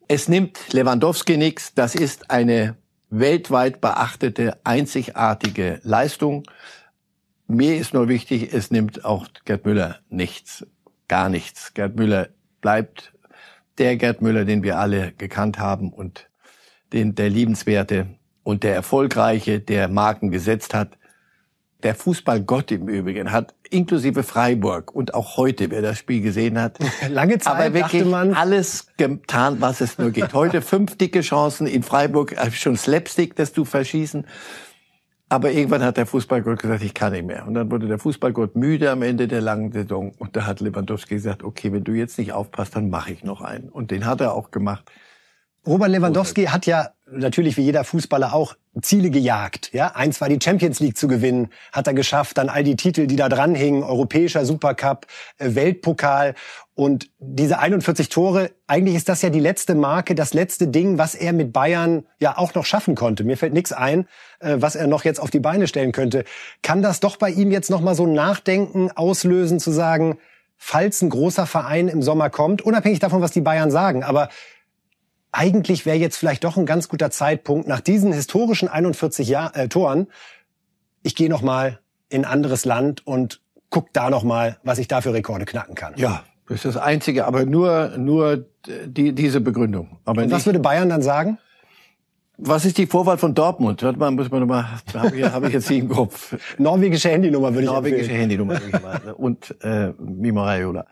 [0.08, 1.74] es nimmt Lewandowski nichts.
[1.74, 2.78] Das ist eine
[3.10, 6.44] weltweit beachtete, einzigartige Leistung.
[7.48, 10.66] mir ist nur wichtig, es nimmt auch Gerd Müller nichts,
[11.08, 11.74] gar nichts.
[11.74, 12.30] Gerd Müller
[12.62, 13.14] bleibt
[13.78, 16.30] der Gerd Müller, den wir alle gekannt haben und
[16.94, 18.08] den, der liebenswerte
[18.44, 20.97] und der erfolgreiche, der Marken gesetzt hat.
[21.84, 26.80] Der Fußballgott im Übrigen hat inklusive Freiburg und auch heute, wer das Spiel gesehen hat,
[27.10, 30.34] lange Zeit aber wirklich man, alles getan, was es nur geht.
[30.34, 34.26] Heute fünf dicke Chancen in Freiburg, äh, schon Slapstick, das du verschießen.
[35.30, 37.46] Aber irgendwann hat der Fußballgott gesagt, ich kann nicht mehr.
[37.46, 40.14] Und dann wurde der Fußballgott müde am Ende der langen Saison.
[40.18, 43.42] Und da hat Lewandowski gesagt, okay, wenn du jetzt nicht aufpasst, dann mache ich noch
[43.42, 43.68] einen.
[43.68, 44.90] Und den hat er auch gemacht.
[45.68, 49.74] Robert Lewandowski hat ja natürlich wie jeder Fußballer auch Ziele gejagt.
[49.74, 52.38] Ja, eins war die Champions League zu gewinnen, hat er geschafft.
[52.38, 55.08] Dann all die Titel, die da dranhingen, europäischer Supercup,
[55.40, 56.36] äh, Weltpokal
[56.74, 58.52] und diese 41 Tore.
[58.66, 62.38] Eigentlich ist das ja die letzte Marke, das letzte Ding, was er mit Bayern ja
[62.38, 63.26] auch noch schaffen konnte.
[63.26, 64.08] Mir fällt nichts ein,
[64.40, 66.24] äh, was er noch jetzt auf die Beine stellen könnte.
[66.62, 70.18] Kann das doch bei ihm jetzt noch mal so ein Nachdenken auslösen, zu sagen,
[70.56, 74.30] falls ein großer Verein im Sommer kommt, unabhängig davon, was die Bayern sagen, aber
[75.38, 79.68] eigentlich wäre jetzt vielleicht doch ein ganz guter Zeitpunkt nach diesen historischen 41 Jahr, äh,
[79.68, 80.08] Toren.
[81.04, 84.88] Ich gehe noch mal in ein anderes Land und guck da noch mal, was ich
[84.88, 85.94] da für Rekorde knacken kann.
[85.98, 88.46] Ja, das ist das Einzige, aber nur nur
[88.86, 90.00] die, diese Begründung.
[90.06, 91.38] Aber und was würde Bayern dann sagen?
[92.40, 93.82] Was ist die Vorwahl von Dortmund?
[93.84, 96.36] Warte mal, muss man noch mal, habe ich, hab ich jetzt hier im Kopf.
[96.58, 98.20] Norwegische Handynummer würde ich Norwegische empfehlen.
[98.22, 98.54] Handynummer.
[98.54, 99.14] würde ich mal.
[99.14, 100.86] Und äh, Mimo Raiola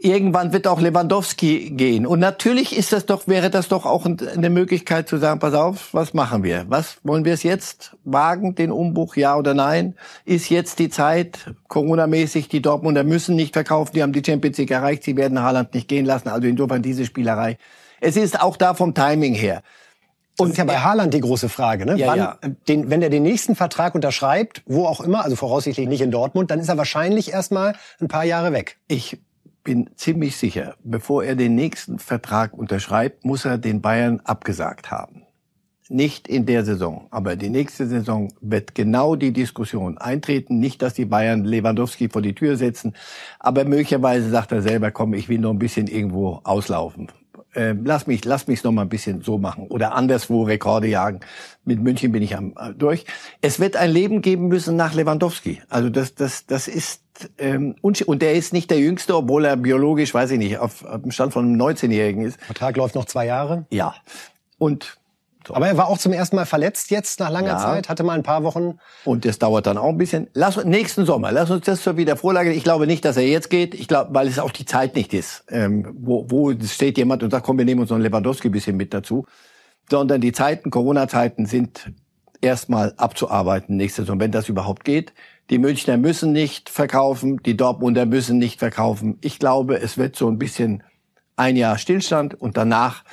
[0.00, 2.06] irgendwann wird auch Lewandowski gehen.
[2.06, 5.92] Und natürlich ist das doch, wäre das doch auch eine Möglichkeit zu sagen, pass auf,
[5.92, 6.66] was machen wir?
[6.68, 9.94] Was wollen wir es jetzt wagen, den Umbruch, ja oder nein?
[10.24, 14.70] Ist jetzt die Zeit, Corona-mäßig, die Dortmunder müssen nicht verkaufen, die haben die Champions League
[14.70, 17.58] erreicht, sie werden Haaland nicht gehen lassen, also insofern diese Spielerei.
[18.00, 19.62] Es ist auch da vom Timing her.
[20.38, 21.96] Und das ist ja bei Haaland die große Frage, ne?
[21.96, 22.38] Ja, Wann, ja.
[22.68, 26.52] Den, wenn er den nächsten Vertrag unterschreibt, wo auch immer, also voraussichtlich nicht in Dortmund,
[26.52, 28.76] dann ist er wahrscheinlich erstmal ein paar Jahre weg.
[28.86, 29.18] Ich
[29.64, 35.22] bin ziemlich sicher, bevor er den nächsten Vertrag unterschreibt, muss er den Bayern abgesagt haben.
[35.90, 40.58] Nicht in der Saison, aber die nächste Saison wird genau die Diskussion eintreten.
[40.58, 42.94] Nicht, dass die Bayern Lewandowski vor die Tür setzen,
[43.38, 47.08] aber möglicherweise sagt er selber, komm, ich will noch ein bisschen irgendwo auslaufen.
[47.54, 51.20] Äh, lass mich, lass mich noch mal ein bisschen so machen oder anderswo Rekorde jagen.
[51.64, 53.04] Mit München bin ich am äh, durch.
[53.40, 55.62] Es wird ein Leben geben müssen nach Lewandowski.
[55.68, 57.02] Also das, das, das ist
[57.38, 60.84] ähm, und, und der ist nicht der Jüngste, obwohl er biologisch, weiß ich nicht, auf,
[60.84, 62.40] auf dem Stand von einem 19-Jährigen ist.
[62.42, 63.66] Vertrag läuft noch zwei Jahre.
[63.70, 63.94] Ja.
[64.58, 64.98] Und
[65.56, 67.58] Aber er war auch zum ersten Mal verletzt jetzt nach langer Ja.
[67.58, 68.78] Zeit, hatte mal ein paar Wochen.
[69.04, 70.28] Und das dauert dann auch ein bisschen.
[70.34, 72.52] Lass nächsten Sommer, lass uns das zur Wiedervorlage.
[72.52, 73.74] Ich glaube nicht, dass er jetzt geht.
[73.74, 77.30] Ich glaube, weil es auch die Zeit nicht ist, ähm, wo, wo steht jemand und
[77.30, 79.24] sagt, komm, wir nehmen uns noch einen Lewandowski ein bisschen mit dazu.
[79.90, 81.92] Sondern die Zeiten, Corona-Zeiten sind
[82.40, 85.12] erstmal abzuarbeiten nächste Saison, wenn das überhaupt geht.
[85.50, 89.18] Die Münchner müssen nicht verkaufen, die Dortmunder müssen nicht verkaufen.
[89.22, 90.82] Ich glaube, es wird so ein bisschen
[91.36, 93.04] ein Jahr Stillstand und danach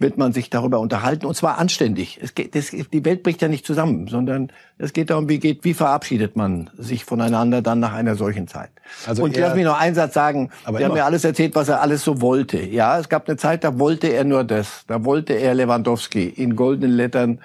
[0.00, 2.18] wird man sich darüber unterhalten und zwar anständig.
[2.22, 5.62] Es geht, das, die Welt bricht ja nicht zusammen, sondern es geht darum, wie geht,
[5.62, 8.70] wie verabschiedet man sich voneinander dann nach einer solchen Zeit.
[9.06, 10.50] Also und lass mich noch einen Satz sagen.
[10.64, 12.60] Aber Sie haben mir alles erzählt, was er alles so wollte.
[12.60, 14.84] Ja, es gab eine Zeit, da wollte er nur das.
[14.86, 17.40] Da wollte er Lewandowski in goldenen Lettern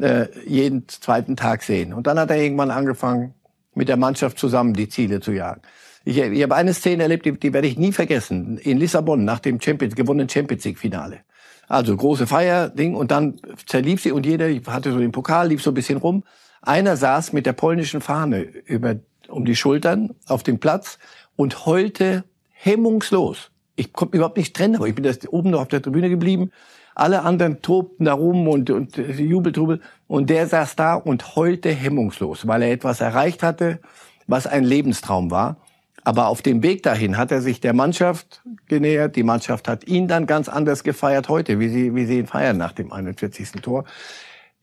[0.00, 1.92] äh, jeden zweiten Tag sehen.
[1.92, 3.34] Und dann hat er irgendwann angefangen,
[3.74, 5.60] mit der Mannschaft zusammen die Ziele zu jagen.
[6.04, 8.58] Ich, ich habe eine Szene erlebt, die, die werde ich nie vergessen.
[8.58, 11.18] In Lissabon nach dem Champions, gewonnenen Champions League Finale.
[11.68, 15.62] Also große Feier, Ding, und dann zerlief sie und jeder hatte so den Pokal, lief
[15.62, 16.22] so ein bisschen rum.
[16.62, 18.96] Einer saß mit der polnischen Fahne über,
[19.28, 20.98] um die Schultern auf dem Platz
[21.34, 23.50] und heulte hemmungslos.
[23.76, 26.50] Ich konnte überhaupt nicht trennen, aber ich bin das oben noch auf der Tribüne geblieben.
[26.94, 29.80] Alle anderen tobten da rum und, und äh, Jubeltrubel.
[30.08, 33.80] Und der saß da und heulte hemmungslos, weil er etwas erreicht hatte,
[34.26, 35.58] was ein Lebenstraum war.
[36.06, 39.16] Aber auf dem Weg dahin hat er sich der Mannschaft genähert.
[39.16, 42.56] Die Mannschaft hat ihn dann ganz anders gefeiert heute, wie sie, wie sie ihn feiern
[42.56, 43.50] nach dem 41.
[43.60, 43.84] Tor.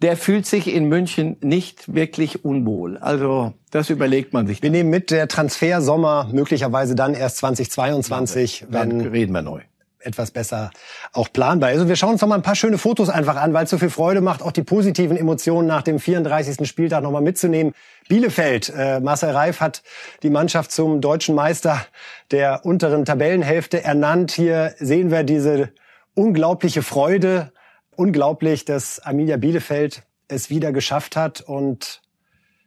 [0.02, 2.98] Der fühlt sich in München nicht wirklich unwohl.
[2.98, 4.64] Also das überlegt man sich.
[4.64, 9.64] Wir nehmen mit, der Transfersommer möglicherweise dann erst 2022, Dann wenn reden wir neu.
[10.06, 10.72] Etwas besser
[11.12, 11.82] auch planbar ist.
[11.82, 13.78] Und wir schauen uns noch mal ein paar schöne Fotos einfach an, weil es so
[13.78, 16.68] viel Freude macht, auch die positiven Emotionen nach dem 34.
[16.68, 17.74] Spieltag noch mal mitzunehmen.
[18.08, 19.84] Bielefeld, äh, Marcel Reif hat
[20.24, 21.86] die Mannschaft zum deutschen Meister
[22.32, 24.32] der unteren Tabellenhälfte ernannt.
[24.32, 25.70] Hier sehen wir diese
[26.16, 27.52] unglaubliche Freude.
[27.96, 32.02] Unglaublich, dass Arminia Bielefeld es wieder geschafft hat und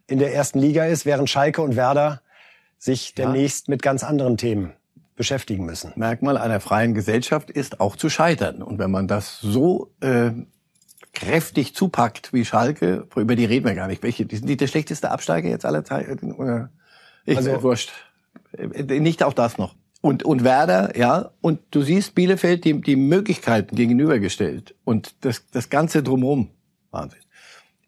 [0.07, 2.21] in der ersten Liga ist, während Schalke und Werder
[2.77, 4.76] sich demnächst mit ganz anderen Themen
[5.17, 5.91] beschäftigen müssen.
[5.97, 8.61] Merkmal einer freien Gesellschaft ist auch zu scheitern.
[8.61, 10.31] Und wenn man das so äh,
[11.11, 14.03] kräftig zupackt wie Schalke, über die reden wir gar nicht.
[14.03, 14.25] Welche?
[14.25, 16.31] Die sind die der schlechteste Absteiger jetzt aller Zeiten?
[16.31, 16.69] Oder?
[17.25, 17.91] Ich also, wurscht.
[18.87, 19.75] Nicht auch das noch.
[19.99, 25.69] Und, und Werder, ja, und du siehst Bielefeld die, die Möglichkeiten gegenübergestellt und das, das
[25.69, 26.51] Ganze drumherum.
[26.91, 27.19] Wahnsinn.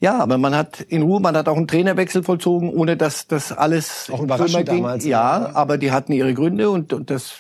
[0.02, 3.52] Ja, aber man hat in Ruhe, man hat auch einen Trainerwechsel vollzogen, ohne dass das
[3.52, 4.78] alles auch überraschend ging.
[4.78, 5.04] damals.
[5.06, 7.34] Ja, aber die hatten ihre Gründe und, und das,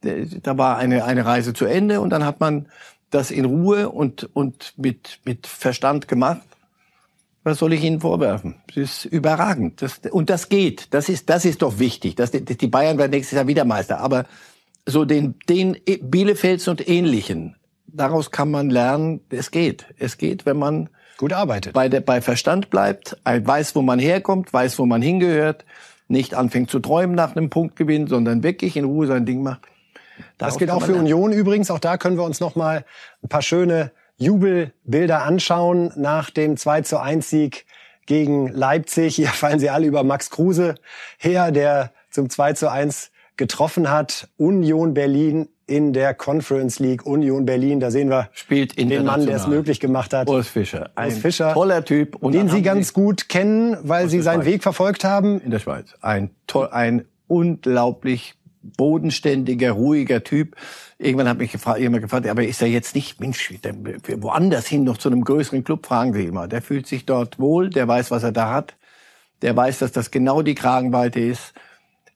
[0.00, 2.66] da war eine, eine Reise zu Ende und dann hat man
[3.10, 6.42] das in Ruhe und, und mit, mit Verstand gemacht.
[7.44, 8.56] Was soll ich Ihnen vorwerfen?
[8.70, 9.82] Es ist überragend.
[9.82, 10.94] Das, und das geht.
[10.94, 12.14] Das ist, das ist doch wichtig.
[12.14, 14.00] Das, die Bayern werden nächstes Jahr wieder Meister.
[14.00, 14.26] Aber
[14.86, 19.86] so den, den Bielefelds und Ähnlichen, daraus kann man lernen, es geht.
[19.98, 21.72] Es geht, wenn man gut arbeitet.
[21.72, 25.64] Bei, der, bei Verstand bleibt, weiß, wo man herkommt, weiß, wo man hingehört,
[26.08, 29.62] nicht anfängt zu träumen nach einem Punktgewinn, sondern wirklich in Ruhe sein Ding macht.
[30.38, 31.04] Darauf das geht auch für lernen.
[31.04, 31.70] Union übrigens.
[31.70, 32.84] Auch da können wir uns noch mal
[33.22, 37.66] ein paar schöne Jubelbilder anschauen nach dem 2 zu 1 Sieg
[38.06, 39.16] gegen Leipzig.
[39.16, 40.74] Hier fallen sie alle über Max Kruse
[41.18, 44.28] her, der zum 2 zu 1 getroffen hat.
[44.36, 47.06] Union Berlin in der Conference League.
[47.06, 50.28] Union Berlin, da sehen wir Spielt den Mann, der es möglich gemacht hat.
[50.28, 50.90] Urs Fischer.
[50.94, 52.16] Ein Urs Fischer, toller Typ.
[52.16, 55.40] Und den Sie ganz gut kennen, weil Sie seinen Weg verfolgt haben.
[55.40, 55.94] In der Schweiz.
[56.00, 60.56] Ein, toll, ein unglaublich bodenständiger, ruhiger Typ.
[60.98, 63.52] Irgendwann hat mich gefragt, jemand gefragt, aber ist er jetzt nicht, Mensch,
[64.16, 66.46] woanders hin noch zu einem größeren Club, fragen Sie immer.
[66.46, 68.76] Der fühlt sich dort wohl, der weiß, was er da hat.
[69.42, 71.52] Der weiß, dass das genau die Kragenweite ist.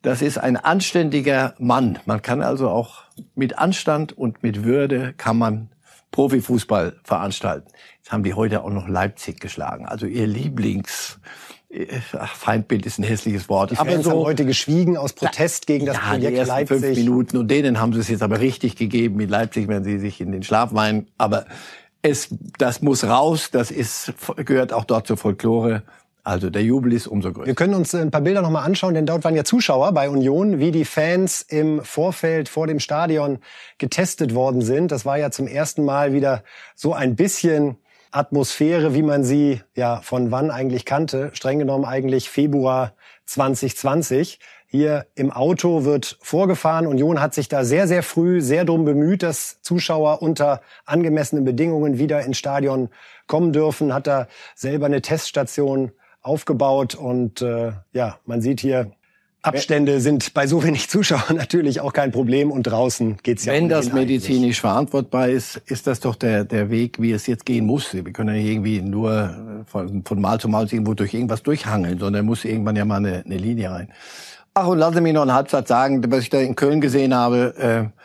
[0.03, 1.99] Das ist ein anständiger Mann.
[2.07, 3.03] Man kann also auch
[3.35, 5.69] mit Anstand und mit Würde kann man
[6.13, 7.69] Profifußball veranstalten.
[7.99, 9.87] Jetzt haben die heute auch noch Leipzig geschlagen.
[9.87, 11.19] Also ihr Lieblings
[12.19, 13.73] Ach, Feindbild ist ein hässliches Wort.
[13.73, 16.55] Die Fans aber so, haben heute geschwiegen aus Protest gegen das ja, Projekt die ersten
[16.55, 16.81] Leipzig.
[16.81, 19.17] fünf Minuten und denen haben sie es jetzt aber richtig gegeben.
[19.17, 21.09] Mit Leipzig werden sie sich in den Schlaf weinen.
[21.19, 21.47] Aber
[22.03, 22.29] es,
[22.59, 23.51] das muss raus.
[23.51, 25.83] Das ist, gehört auch dort zur Folklore.
[26.27, 27.47] Also der Jubel ist umso größer.
[27.47, 30.59] Wir können uns ein paar Bilder nochmal anschauen, denn dort waren ja Zuschauer bei Union,
[30.59, 33.39] wie die Fans im Vorfeld vor dem Stadion
[33.79, 34.91] getestet worden sind.
[34.91, 36.43] Das war ja zum ersten Mal wieder
[36.75, 37.77] so ein bisschen
[38.11, 42.95] Atmosphäre, wie man sie ja von wann eigentlich kannte, streng genommen eigentlich Februar
[43.27, 44.41] 2020.
[44.67, 46.89] Hier im Auto wird vorgefahren.
[46.89, 51.99] Union hat sich da sehr, sehr früh sehr drum bemüht, dass Zuschauer unter angemessenen Bedingungen
[51.99, 52.89] wieder ins Stadion
[53.29, 53.95] kommen dürfen.
[53.95, 55.93] Hat da selber eine Teststation
[56.27, 58.91] aufgebaut und äh, ja, man sieht hier
[59.47, 63.69] Abstände sind bei so wenig Zuschauern natürlich auch kein Problem und draußen geht's ja Wenn
[63.69, 64.61] das medizinisch eigentlich.
[64.61, 67.95] verantwortbar ist, ist das doch der, der Weg, wie es jetzt gehen muss.
[67.95, 72.27] Wir können ja irgendwie nur von, von Mal zu Mal irgendwo durch irgendwas durchhangeln, sondern
[72.27, 73.93] muss irgendwann ja mal eine, eine Linie rein.
[74.55, 77.15] Ach, und lassen Sie mich noch einen Halbsatz sagen, was ich da in Köln gesehen
[77.15, 78.01] habe, äh,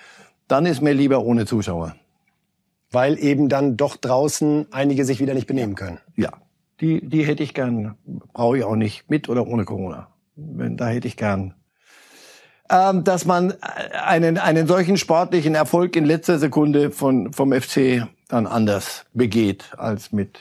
[0.48, 1.96] dann ist mir lieber ohne Zuschauer.
[2.92, 5.98] Weil eben dann doch draußen einige sich wieder nicht benehmen können.
[6.18, 6.34] Ja,
[6.82, 7.96] die, die hätte ich gern,
[8.34, 11.54] brauche ich auch nicht, mit oder ohne Corona da hätte ich gern
[12.70, 13.54] ähm, dass man
[13.92, 20.14] einen, einen solchen sportlichen Erfolg in letzter Sekunde von, vom FC dann anders begeht als
[20.14, 20.40] mit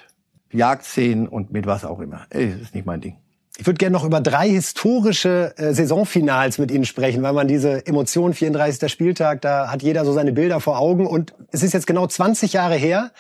[0.52, 2.26] Jagdszenen und mit was auch immer.
[2.30, 3.16] Das ist nicht mein Ding.
[3.58, 7.84] Ich würde gerne noch über drei historische äh, Saisonfinals mit Ihnen sprechen, weil man diese
[7.84, 8.90] Emotion 34.
[8.90, 12.52] Spieltag, da hat jeder so seine Bilder vor Augen und es ist jetzt genau 20
[12.52, 13.10] Jahre her,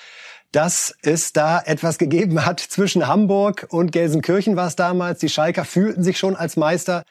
[0.52, 5.20] dass es da etwas gegeben hat zwischen Hamburg und Gelsenkirchen war es damals.
[5.20, 7.04] Die Schalker fühlten sich schon als Meister,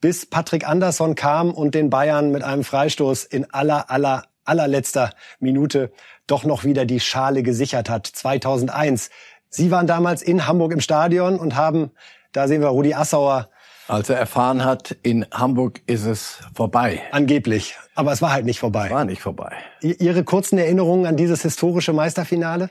[0.00, 5.92] bis Patrick Andersson kam und den Bayern mit einem Freistoß in aller, aller, allerletzter Minute
[6.26, 8.06] doch noch wieder die Schale gesichert hat.
[8.06, 9.10] 2001.
[9.48, 11.90] Sie waren damals in Hamburg im Stadion und haben,
[12.32, 13.48] da sehen wir Rudi Assauer,
[13.86, 17.02] als er erfahren hat, in Hamburg ist es vorbei.
[17.10, 17.76] Angeblich.
[17.94, 18.88] Aber es war halt nicht vorbei.
[18.90, 19.52] War nicht vorbei.
[19.82, 22.70] Ihre kurzen Erinnerungen an dieses historische Meisterfinale?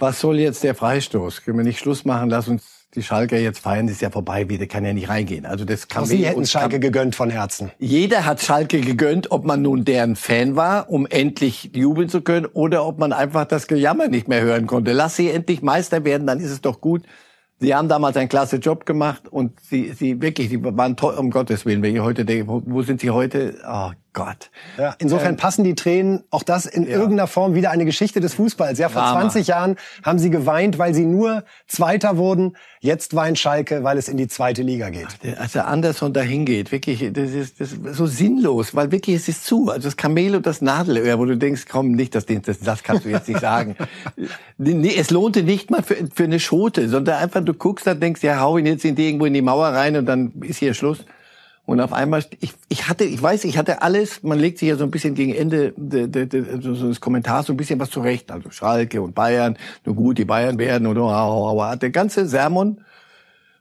[0.00, 1.42] Was soll jetzt der Freistoß?
[1.44, 2.30] Können wir nicht Schluss machen?
[2.30, 5.46] Lass uns die Schalke jetzt feiern, das ist ja vorbei wieder, kann ja nicht reingehen.
[5.46, 7.70] Also das kann Sie hätten Schalke gegönnt von Herzen.
[7.78, 12.46] Jeder hat Schalke gegönnt, ob man nun deren Fan war, um endlich jubeln zu können,
[12.46, 14.92] oder ob man einfach das Gejammer nicht mehr hören konnte.
[14.92, 17.02] Lass sie endlich Meister werden, dann ist es doch gut.
[17.60, 21.30] Sie haben damals einen klasse Job gemacht und sie, sie wirklich, die waren toll, um
[21.30, 21.82] Gottes Willen.
[21.82, 23.56] Wenn ich heute denke, wo, wo sind sie heute?
[23.68, 24.50] Oh Gott.
[24.76, 26.90] Ja, insofern ähm, passen die Tränen auch das in ja.
[26.90, 28.78] irgendeiner Form wieder eine Geschichte des Fußballs.
[28.78, 29.20] Ja, vor Drama.
[29.20, 32.56] 20 Jahren haben sie geweint, weil sie nur Zweiter wurden.
[32.80, 35.08] Jetzt weint Schalke, weil es in die zweite Liga geht.
[35.38, 39.28] Als der Anderson dahin geht, wirklich, das ist, das ist so sinnlos, weil wirklich es
[39.28, 39.70] ist zu.
[39.70, 43.04] Also das Kamel und das Nadelöhr, wo du denkst, komm, nicht, das, das, das kannst
[43.04, 43.76] du jetzt nicht sagen.
[44.58, 48.22] nee, es lohnte nicht mal für, für eine Schote, sondern einfach du guckst da, denkst,
[48.22, 50.74] ja, hau ihn jetzt in die, irgendwo in die Mauer rein und dann ist hier
[50.74, 51.04] Schluss.
[51.70, 54.74] Und auf einmal, ich, ich hatte, ich weiß, ich hatte alles, man legt sich ja
[54.74, 57.90] so ein bisschen gegen Ende de, de, de, so des Kommentars so ein bisschen was
[57.90, 58.32] zurecht.
[58.32, 62.80] Also Schalke und Bayern, nur gut, die Bayern werden oder oh, der ganze Sermon.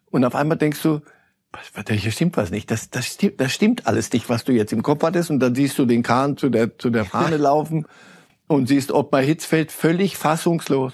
[0.09, 1.01] Und auf einmal denkst du,
[1.87, 2.71] hier stimmt was nicht.
[2.71, 5.29] Das, das, stimmt, das stimmt alles nicht, was du jetzt im Kopf hattest.
[5.29, 7.85] Und dann siehst du den Kahn zu der, zu der Fahne laufen
[8.47, 10.93] und siehst Ottmar Hitzfeld völlig fassungslos.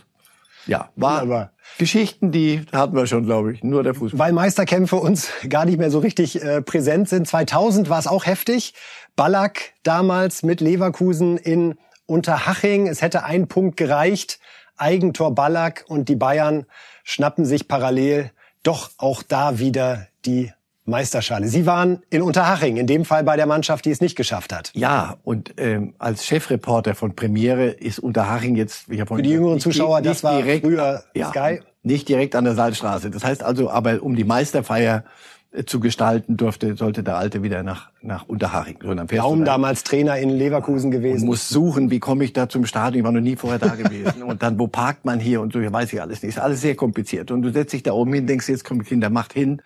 [0.68, 4.20] Ja, war aber Geschichten, die hatten wir schon, glaube ich, nur der Fußball.
[4.20, 7.28] Weil Meisterkämpfe uns gar nicht mehr so richtig äh, präsent sind.
[7.28, 8.74] 2000 war es auch heftig.
[9.16, 12.88] Ballack damals mit Leverkusen in Unterhaching.
[12.88, 14.40] Es hätte ein Punkt gereicht.
[14.78, 16.66] Eigentor Ballack und die Bayern
[17.04, 18.32] schnappen sich parallel
[18.64, 20.52] doch auch da wieder die
[20.86, 21.48] Meisterschale.
[21.48, 24.72] Sie waren in Unterhaching, in dem Fall bei der Mannschaft, die es nicht geschafft hat.
[24.76, 30.02] Ja, und ähm, als Chefreporter von Premiere ist Unterhaching jetzt, ich Für die jüngeren Zuschauer,
[30.02, 31.62] nicht, das war direkt, früher ja, Sky.
[31.82, 33.10] Nicht direkt an der Salzstraße.
[33.10, 35.04] Das heißt also, aber um die Meisterfeier
[35.52, 38.78] äh, zu gestalten durfte, sollte der Alte wieder nach, nach Unterhaching.
[38.82, 41.22] So, dann Daum damals Trainer in Leverkusen gewesen.
[41.22, 43.76] Und muss suchen, wie komme ich da zum Stadion, ich war noch nie vorher da
[43.76, 44.22] gewesen.
[44.24, 46.36] und dann, wo parkt man hier und so, weiß ich alles nicht.
[46.36, 47.32] Ist alles sehr kompliziert.
[47.32, 49.62] Und du setzt dich da oben hin, denkst, jetzt kommt Kinder, macht hin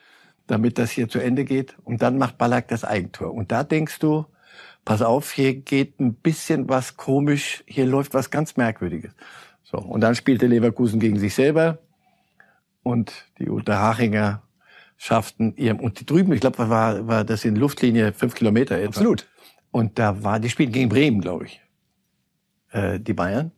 [0.50, 1.76] damit das hier zu Ende geht.
[1.84, 3.34] Und dann macht Ballack das Eigentor.
[3.34, 4.26] Und da denkst du,
[4.84, 9.14] pass auf, hier geht ein bisschen was komisch, hier läuft was ganz Merkwürdiges.
[9.64, 11.78] So, und dann spielte Leverkusen gegen sich selber
[12.82, 14.42] und die Unterhachinger
[14.98, 18.88] schafften ihrem, und die drüben, ich glaube, war, war das in Luftlinie fünf Kilometer etwa.
[18.88, 19.28] Absolut.
[19.72, 21.62] Und da war, die spielten gegen Bremen, glaube ich,
[22.72, 23.52] äh, die Bayern.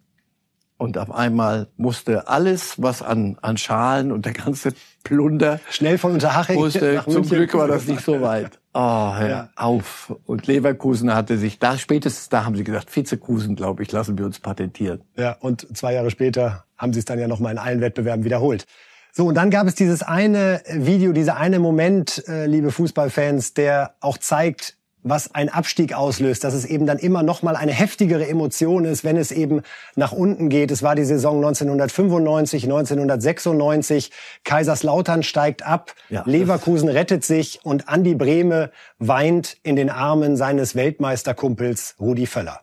[0.81, 4.73] Und auf einmal musste alles, was an, an Schalen und der ganze
[5.03, 7.03] Plunder schnell von Unterhaching musste.
[7.07, 8.59] Zum Glück war das nicht so weit.
[8.73, 9.49] Oh, hör ja.
[9.55, 10.11] auf.
[10.25, 14.25] Und Leverkusen hatte sich da spätestens da haben sie gesagt, Vizekusen, glaube ich, lassen wir
[14.25, 15.03] uns patentieren.
[15.15, 18.25] Ja, und zwei Jahre später haben sie es dann ja noch mal in allen Wettbewerben
[18.25, 18.65] wiederholt.
[19.11, 23.93] So, und dann gab es dieses eine Video, dieser eine Moment, äh, liebe Fußballfans, der
[23.99, 28.27] auch zeigt, was ein Abstieg auslöst, dass es eben dann immer noch mal eine heftigere
[28.27, 29.61] Emotion ist, wenn es eben
[29.95, 30.71] nach unten geht.
[30.71, 34.11] Es war die Saison 1995, 1996.
[34.43, 40.75] Kaiserslautern steigt ab, ja, Leverkusen rettet sich und Andi Brehme weint in den Armen seines
[40.75, 42.61] Weltmeisterkumpels Rudi Völler.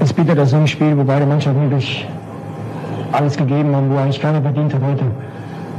[0.00, 2.06] Es bitter, das so ein Spiel, wo beide Mannschaften wirklich
[3.12, 5.04] alles gegeben haben, wo eigentlich keiner verdient hat, heute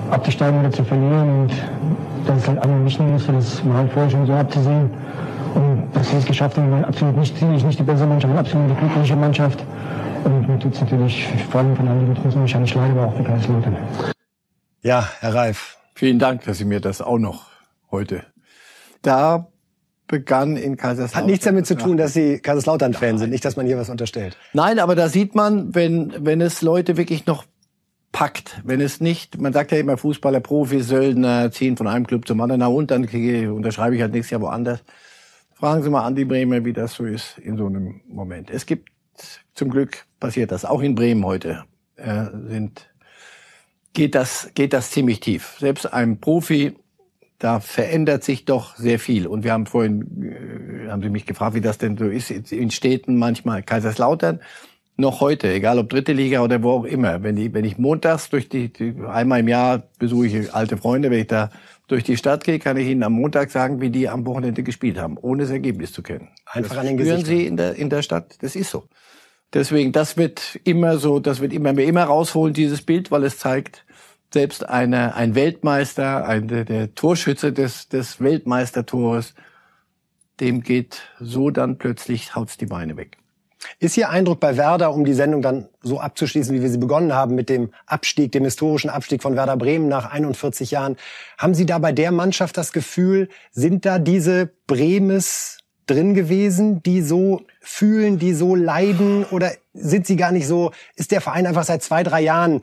[0.10, 1.42] abzusteigen oder zu verlieren.
[1.42, 1.52] Und
[2.26, 4.90] das ist halt einfach nicht nur, das war halt vorher schon so abzusehen.
[5.56, 8.70] Und dass sie es geschafft haben, absolut nicht, sicherlich nicht die bessere Mannschaft, eine absolut
[8.70, 9.64] die glückliche Mannschaft.
[10.26, 13.24] Und mir tut es natürlich vor allem von Andi Gutmann wahrscheinlich leid, aber auch für
[13.24, 13.78] Kaiserslautern.
[14.82, 15.78] Ja, Herr Reif.
[15.94, 17.46] Vielen Dank, dass Sie mir das auch noch
[17.90, 18.24] heute.
[19.02, 19.48] Da
[20.08, 21.22] begann in Kaiserslautern.
[21.22, 24.38] Hat nichts damit zu tun, dass Sie Kaiserslautern-Fan sind, nicht, dass man hier was unterstellt.
[24.54, 27.46] Nein, aber da sieht man, wenn, wenn es Leute wirklich noch
[28.12, 32.28] packt, wenn es nicht, man sagt ja immer Fußballer, Profis, Söldner ziehen von einem Club
[32.28, 34.82] zum anderen, na und dann unterschreibe ich halt nächstes Jahr woanders.
[35.56, 38.50] Fragen Sie mal Andi Bremer, wie das so ist in so einem Moment.
[38.50, 38.90] Es gibt,
[39.54, 41.64] zum Glück passiert das, auch in Bremen heute,
[41.96, 42.90] äh, sind,
[43.94, 45.56] geht das, geht das ziemlich tief.
[45.58, 46.74] Selbst ein Profi,
[47.40, 49.28] da verändert sich doch sehr viel.
[49.28, 52.70] Und wir haben vorhin, äh, haben Sie mich gefragt, wie das denn so ist in
[52.70, 53.64] Städten manchmal.
[53.64, 54.42] Kaiserslautern,
[54.98, 57.24] noch heute, egal ob dritte Liga oder wo auch immer.
[57.24, 61.12] Wenn ich, wenn ich montags durch die, die einmal im Jahr besuche ich alte Freunde,
[61.12, 61.50] wenn ich da
[61.88, 64.98] durch die Stadt gehe, kann ich Ihnen am Montag sagen, wie die am Wochenende gespielt
[64.98, 66.30] haben, ohne das Ergebnis zu kennen.
[66.46, 67.38] Einfach das an den spüren Gesichtern.
[67.38, 68.38] Sie in der, in der Stadt.
[68.42, 68.88] Das ist so.
[69.54, 73.38] Deswegen, das wird immer so, das wird immer mehr immer rausholen, dieses Bild, weil es
[73.38, 73.86] zeigt,
[74.34, 79.34] selbst eine, ein Weltmeister, ein, der, der Torschütze des, des Weltmeistertores,
[80.42, 83.18] dem geht so dann plötzlich, haut's die Beine weg.
[83.80, 87.14] Ist Ihr Eindruck bei Werder, um die Sendung dann so abzuschließen, wie wir sie begonnen
[87.14, 90.98] haben, mit dem Abstieg, dem historischen Abstieg von Werder Bremen nach 41 Jahren,
[91.38, 97.02] haben Sie da bei der Mannschaft das Gefühl, sind da diese Bremes drin gewesen, die
[97.02, 101.64] so fühlen, die so leiden, oder sind sie gar nicht so, ist der Verein einfach
[101.64, 102.62] seit zwei, drei Jahren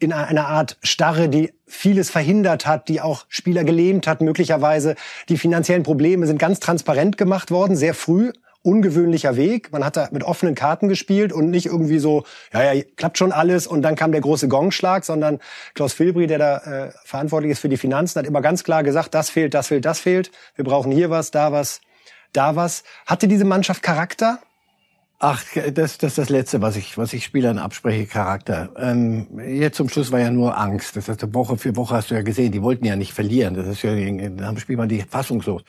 [0.00, 4.96] in einer Art Starre, die vieles verhindert hat, die auch Spieler gelähmt hat, möglicherweise.
[5.28, 9.72] Die finanziellen Probleme sind ganz transparent gemacht worden, sehr früh ungewöhnlicher Weg.
[9.72, 13.32] Man hat da mit offenen Karten gespielt und nicht irgendwie so, ja, ja, klappt schon
[13.32, 15.38] alles und dann kam der große Gongschlag, sondern
[15.74, 19.14] Klaus Filbri, der da äh, verantwortlich ist für die Finanzen, hat immer ganz klar gesagt,
[19.14, 20.30] das fehlt, das fehlt, das fehlt.
[20.56, 21.80] Wir brauchen hier was, da was,
[22.32, 22.84] da was.
[23.06, 24.40] Hatte diese Mannschaft Charakter?
[25.22, 25.44] Ach,
[25.74, 28.70] das, das ist das Letzte, was ich, was ich Spielern abspreche, Charakter.
[28.78, 30.96] Ähm, jetzt zum Schluss war ja nur Angst.
[30.96, 33.54] Das heißt, Woche für Woche hast du ja gesehen, die wollten ja nicht verlieren.
[33.54, 35.62] Das ist ja, am Spiel waren die fassungslos.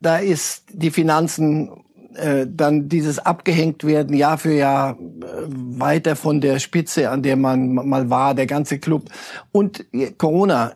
[0.00, 1.70] Da ist die Finanzen
[2.16, 7.36] äh, dann dieses abgehängt werden Jahr für Jahr äh, weiter von der Spitze, an der
[7.36, 9.10] man mal war, der ganze Club
[9.52, 9.84] und
[10.18, 10.72] Corona.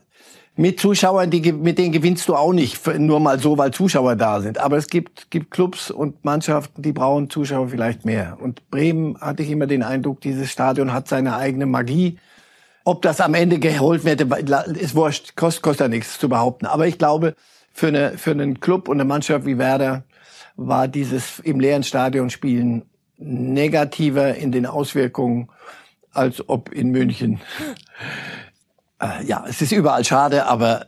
[0.57, 4.41] mit Zuschauern, die, mit denen gewinnst du auch nicht, nur mal so, weil Zuschauer da
[4.41, 4.59] sind.
[4.59, 8.39] Aber es gibt, gibt Clubs und Mannschaften, die brauchen Zuschauer vielleicht mehr.
[8.41, 12.19] Und Bremen hatte ich immer den Eindruck, dieses Stadion hat seine eigene Magie.
[12.85, 14.21] Ob das am Ende geholt wird,
[14.77, 16.67] ist wurscht, kostet, kostet ja nichts zu behaupten.
[16.67, 17.35] Aber ich glaube,
[17.73, 20.05] für, eine, für einen Club und eine Mannschaft wie Werder
[20.57, 22.85] war dieses im leeren Stadion spielen
[23.17, 25.49] negativer in den Auswirkungen,
[26.13, 27.41] als ob in München
[29.01, 30.87] äh, ja, es ist überall schade, aber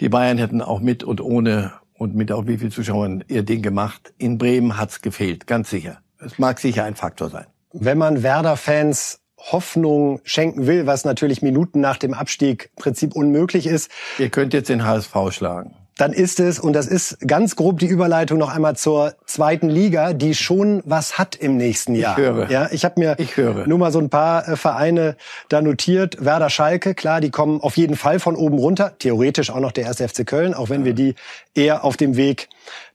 [0.00, 3.62] die Bayern hätten auch mit und ohne und mit auch wie viel Zuschauern ihr Ding
[3.62, 4.12] gemacht.
[4.18, 5.98] In Bremen hat's gefehlt, ganz sicher.
[6.18, 7.46] Es mag sicher ein Faktor sein.
[7.72, 13.66] Wenn man Werder-Fans Hoffnung schenken will, was natürlich Minuten nach dem Abstieg im Prinzip unmöglich
[13.66, 13.90] ist.
[14.18, 17.86] Ihr könnt jetzt den HSV schlagen dann ist es, und das ist ganz grob die
[17.86, 22.18] Überleitung noch einmal zur zweiten Liga, die schon was hat im nächsten Jahr.
[22.18, 22.50] Ich höre.
[22.50, 23.68] Ja, ich habe mir ich höre.
[23.68, 25.16] nur mal so ein paar äh, Vereine
[25.48, 26.16] da notiert.
[26.24, 28.98] Werder Schalke, klar, die kommen auf jeden Fall von oben runter.
[28.98, 30.86] Theoretisch auch noch der erste FC Köln, auch wenn ja.
[30.86, 31.14] wir die
[31.54, 32.48] eher auf dem Weg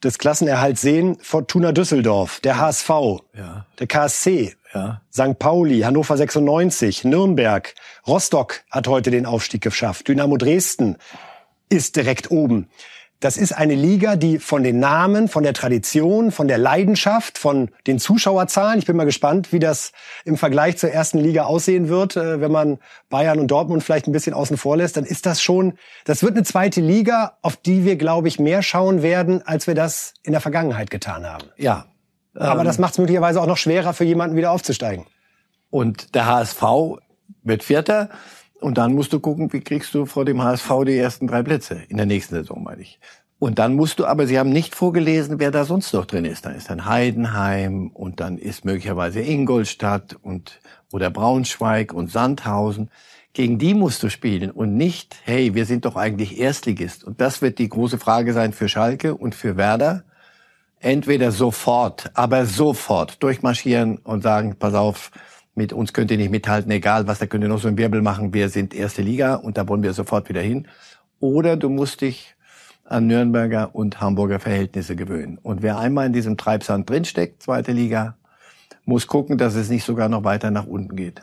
[0.03, 1.18] des Klassenerhalts sehen.
[1.22, 2.89] Fortuna Düsseldorf, der HSV,
[3.38, 3.66] ja.
[3.80, 4.99] der KSC, ja.
[5.14, 5.39] St.
[5.39, 7.74] Pauli, Hannover 96, Nürnberg,
[8.05, 10.97] Rostock hat heute den Aufstieg geschafft, Dynamo Dresden,
[11.70, 12.68] ist direkt oben.
[13.20, 17.72] Das ist eine Liga, die von den Namen, von der Tradition, von der Leidenschaft, von
[17.88, 19.91] den Zuschauerzahlen, ich bin mal gespannt, wie das
[20.24, 22.78] im Vergleich zur ersten Liga aussehen wird, äh, wenn man
[23.09, 26.36] Bayern und Dortmund vielleicht ein bisschen außen vor lässt, dann ist das schon, das wird
[26.36, 30.32] eine zweite Liga, auf die wir, glaube ich, mehr schauen werden, als wir das in
[30.32, 31.45] der Vergangenheit getan haben.
[31.57, 31.86] Ja.
[32.36, 35.05] Aber ähm, das macht es möglicherweise auch noch schwerer für jemanden wieder aufzusteigen.
[35.72, 36.61] Und der HSV
[37.43, 38.09] wird Vierter.
[38.60, 41.82] Und dann musst du gucken, wie kriegst du vor dem HSV die ersten drei Plätze
[41.89, 42.99] in der nächsten Saison, meine ich.
[43.39, 46.45] Und dann musst du, aber sie haben nicht vorgelesen, wer da sonst noch drin ist.
[46.45, 50.60] Da ist dann Heidenheim und dann ist möglicherweise Ingolstadt und
[50.91, 52.89] oder Braunschweig und Sandhausen.
[53.34, 57.03] Gegen die musst du spielen und nicht, hey, wir sind doch eigentlich Erstligist.
[57.03, 60.03] Und das wird die große Frage sein für Schalke und für Werder.
[60.80, 65.12] Entweder sofort, aber sofort durchmarschieren und sagen, pass auf,
[65.58, 68.01] mit uns könnt ihr nicht mithalten, egal was, da könnt ihr noch so einen Wirbel
[68.01, 70.68] machen, wir sind erste Liga und da wollen wir sofort wieder hin.
[71.20, 72.36] Oder du musst dich
[72.86, 75.39] an Nürnberger und Hamburger Verhältnisse gewöhnen.
[75.41, 78.16] Und wer einmal in diesem Treibsand drinsteckt, zweite Liga,
[78.86, 81.22] muss gucken, dass es nicht sogar noch weiter nach unten geht.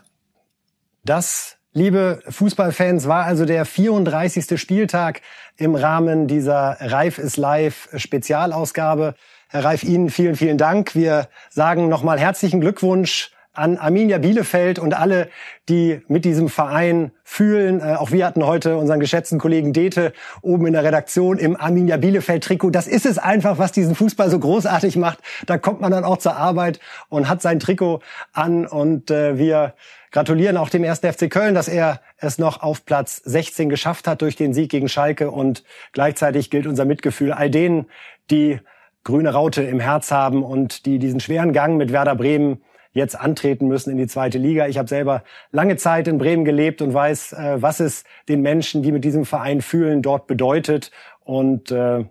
[1.05, 4.61] Das, liebe Fußballfans, war also der 34.
[4.61, 5.23] Spieltag
[5.57, 9.15] im Rahmen dieser Reif ist live Spezialausgabe.
[9.49, 10.95] Herr Reif, Ihnen vielen, vielen Dank.
[10.95, 15.29] Wir sagen nochmal herzlichen Glückwunsch an Arminia Bielefeld und alle,
[15.69, 17.81] die mit diesem Verein fühlen.
[17.81, 21.97] Äh, auch wir hatten heute unseren geschätzten Kollegen Dete oben in der Redaktion im Arminia
[21.97, 22.71] Bielefeld Trikot.
[22.71, 25.19] Das ist es einfach, was diesen Fußball so großartig macht.
[25.47, 28.01] Da kommt man dann auch zur Arbeit und hat sein Trikot
[28.33, 29.75] an und äh, wir
[30.11, 31.01] gratulieren auch dem 1.
[31.01, 34.89] FC Köln, dass er es noch auf Platz 16 geschafft hat durch den Sieg gegen
[34.89, 37.87] Schalke und gleichzeitig gilt unser Mitgefühl all denen,
[38.31, 38.61] die
[39.03, 42.63] grüne Raute im Herz haben und die diesen schweren Gang mit Werder Bremen
[42.95, 44.67] jetzt antreten müssen in die zweite Liga.
[44.67, 45.23] Ich habe selber
[45.53, 49.27] lange Zeit in Bremen gelebt und weiß, äh, was es den Menschen, die mit diesem
[49.27, 50.91] Verein fühlen, dort bedeutet.
[51.25, 52.05] Und äh,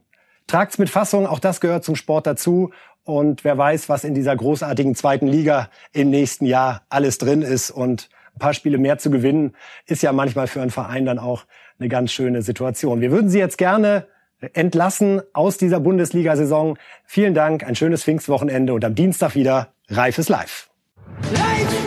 [0.45, 2.71] tragt's mit Fassung, auch das gehört zum Sport dazu.
[3.05, 7.71] Und wer weiß, was in dieser großartigen zweiten Liga im nächsten Jahr alles drin ist.
[7.71, 9.55] Und ein paar Spiele mehr zu gewinnen,
[9.87, 11.45] ist ja manchmal für einen Verein dann auch
[11.79, 13.01] eine ganz schöne Situation.
[13.01, 14.07] Wir würden Sie jetzt gerne
[14.53, 16.77] entlassen aus dieser Bundesliga-Saison.
[17.05, 20.72] Vielen Dank, ein schönes Pfingstwochenende und am Dienstag wieder Reifes Live.
[21.07, 21.82] Life